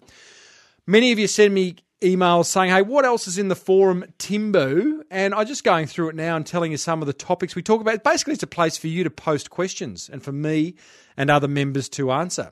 [0.88, 5.04] Many of you send me emails saying, hey, what else is in the forum, Timbo?
[5.12, 7.62] And I'm just going through it now and telling you some of the topics we
[7.62, 8.04] talk about.
[8.04, 10.76] Basically, it's a place for you to post questions and for me
[11.18, 12.52] and other members to answer.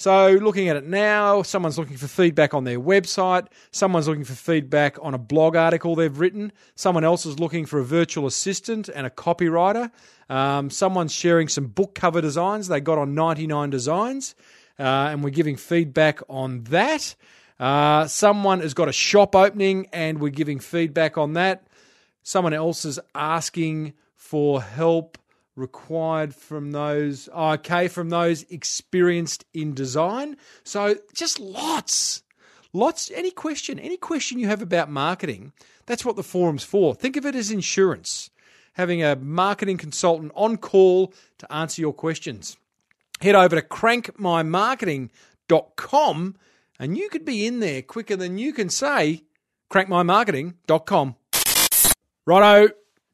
[0.00, 4.34] So, looking at it now, someone's looking for feedback on their website, someone's looking for
[4.34, 8.88] feedback on a blog article they've written, someone else is looking for a virtual assistant
[8.88, 9.90] and a copywriter,
[10.30, 14.36] um, someone's sharing some book cover designs they got on 99 Designs,
[14.78, 17.16] uh, and we're giving feedback on that.
[17.58, 21.66] Uh, someone has got a shop opening, and we're giving feedback on that.
[22.22, 25.18] Someone else is asking for help
[25.58, 30.36] required from those uh, okay from those experienced in design.
[30.64, 32.22] So just lots
[32.72, 33.10] lots.
[33.14, 35.52] Any question any question you have about marketing
[35.86, 36.94] that's what the forum's for.
[36.94, 38.28] Think of it as insurance.
[38.74, 42.58] Having a marketing consultant on call to answer your questions.
[43.20, 46.36] Head over to crankmymarketing.com
[46.78, 49.22] and you could be in there quicker than you can say
[49.70, 51.16] crankmymarketing.com
[52.26, 52.68] righto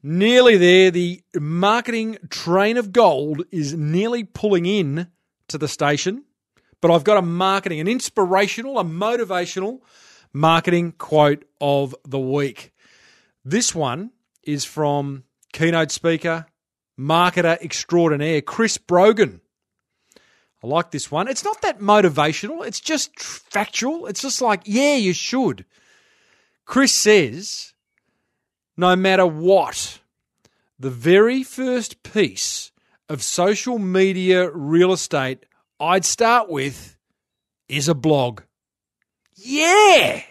[0.07, 0.91] Nearly there.
[0.91, 5.07] The marketing train of gold is nearly pulling in
[5.47, 6.25] to the station.
[6.79, 9.79] But I've got a marketing, an inspirational, a motivational
[10.31, 12.71] marketing quote of the week.
[13.43, 14.11] This one
[14.43, 16.45] is from keynote speaker,
[16.99, 19.41] marketer extraordinaire, Chris Brogan.
[20.63, 21.27] I like this one.
[21.27, 24.05] It's not that motivational, it's just factual.
[24.05, 25.65] It's just like, yeah, you should.
[26.65, 27.73] Chris says,
[28.77, 29.99] no matter what,
[30.77, 32.71] the very first piece
[33.07, 35.45] of social media real estate
[35.79, 36.97] I'd start with
[37.67, 38.41] is a blog.
[39.35, 40.21] Yeah!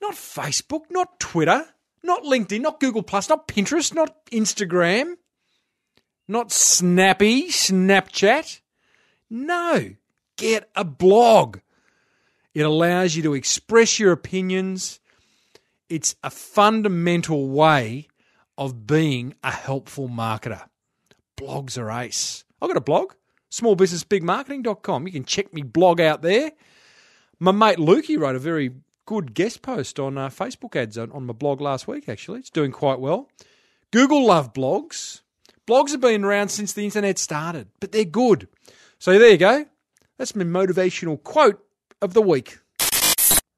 [0.00, 1.64] Not Facebook, not Twitter,
[2.02, 5.14] not LinkedIn, not Google Plus, not Pinterest, not Instagram,
[6.28, 8.60] not Snappy, Snapchat.
[9.30, 9.94] No,
[10.36, 11.58] get a blog.
[12.52, 15.00] It allows you to express your opinions.
[15.94, 18.08] It's a fundamental way
[18.58, 20.64] of being a helpful marketer.
[21.36, 22.42] Blogs are ace.
[22.60, 23.12] I've got a blog,
[23.52, 25.06] smallbusinessbigmarketing.com.
[25.06, 26.50] You can check me blog out there.
[27.38, 28.72] My mate Lukey wrote a very
[29.06, 32.40] good guest post on uh, Facebook ads on, on my blog last week, actually.
[32.40, 33.30] It's doing quite well.
[33.92, 35.20] Google love blogs.
[35.64, 38.48] Blogs have been around since the internet started, but they're good.
[38.98, 39.66] So there you go.
[40.18, 41.64] That's my motivational quote
[42.02, 42.58] of the week.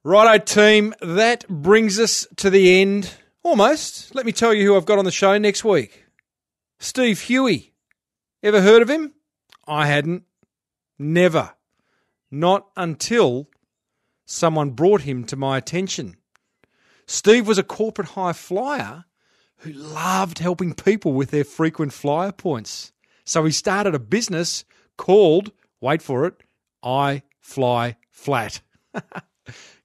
[0.06, 3.12] Righto, team, that brings us to the end.
[3.42, 4.14] Almost.
[4.14, 6.04] Let me tell you who I've got on the show next week
[6.78, 7.72] Steve Hui.
[8.40, 9.14] Ever heard of him?
[9.66, 10.22] I hadn't.
[10.96, 11.54] Never.
[12.30, 13.48] Not until
[14.24, 16.14] someone brought him to my attention.
[17.08, 19.06] Steve was a corporate high flyer
[19.56, 22.92] who loved helping people with their frequent flyer points.
[23.24, 24.64] So he started a business
[24.96, 25.50] called,
[25.80, 26.44] wait for it,
[26.80, 28.60] I Fly Flat.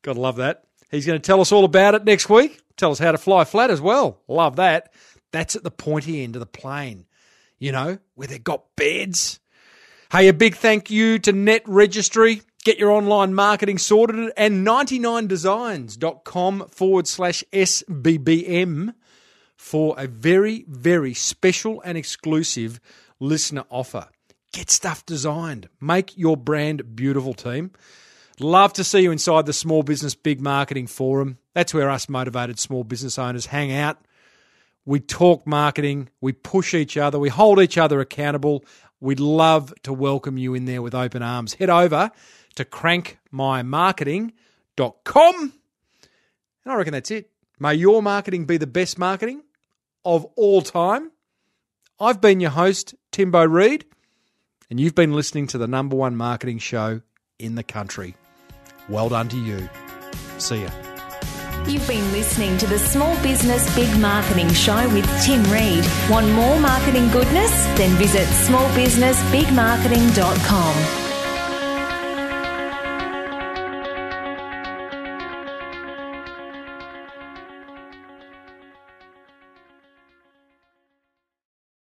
[0.02, 0.64] Gotta love that.
[0.92, 2.60] He's going to tell us all about it next week.
[2.76, 4.22] Tell us how to fly flat as well.
[4.28, 4.92] Love that.
[5.32, 7.06] That's at the pointy end of the plane,
[7.58, 9.40] you know, where they've got beds.
[10.12, 12.42] Hey, a big thank you to Net Registry.
[12.66, 18.94] Get your online marketing sorted and 99designs.com forward slash SBBM
[19.56, 22.82] for a very, very special and exclusive
[23.20, 24.10] listener offer.
[24.52, 25.70] Get stuff designed.
[25.80, 27.72] Make your brand beautiful, team.
[28.40, 31.38] Love to see you inside the Small Business Big Marketing Forum.
[31.54, 33.98] That's where us motivated small business owners hang out.
[34.86, 38.66] We talk marketing, we push each other, we hold each other accountable.
[39.00, 41.54] We'd love to welcome you in there with open arms.
[41.54, 42.10] Head over
[42.56, 45.54] to crankmymarketing.com.
[46.64, 47.30] And I reckon that's it.
[47.60, 49.44] May your marketing be the best marketing
[50.04, 51.12] of all time.
[52.00, 53.86] I've been your host, Timbo Reid,
[54.70, 57.02] and you've been listening to the number one marketing show
[57.38, 58.16] in the country.
[58.90, 59.70] Well done to you.
[60.38, 60.70] See ya.
[61.68, 65.86] You've been listening to the Small Business Big Marketing Show with Tim Reid.
[66.10, 67.52] Want more marketing goodness?
[67.78, 71.11] Then visit smallbusinessbigmarketing.com.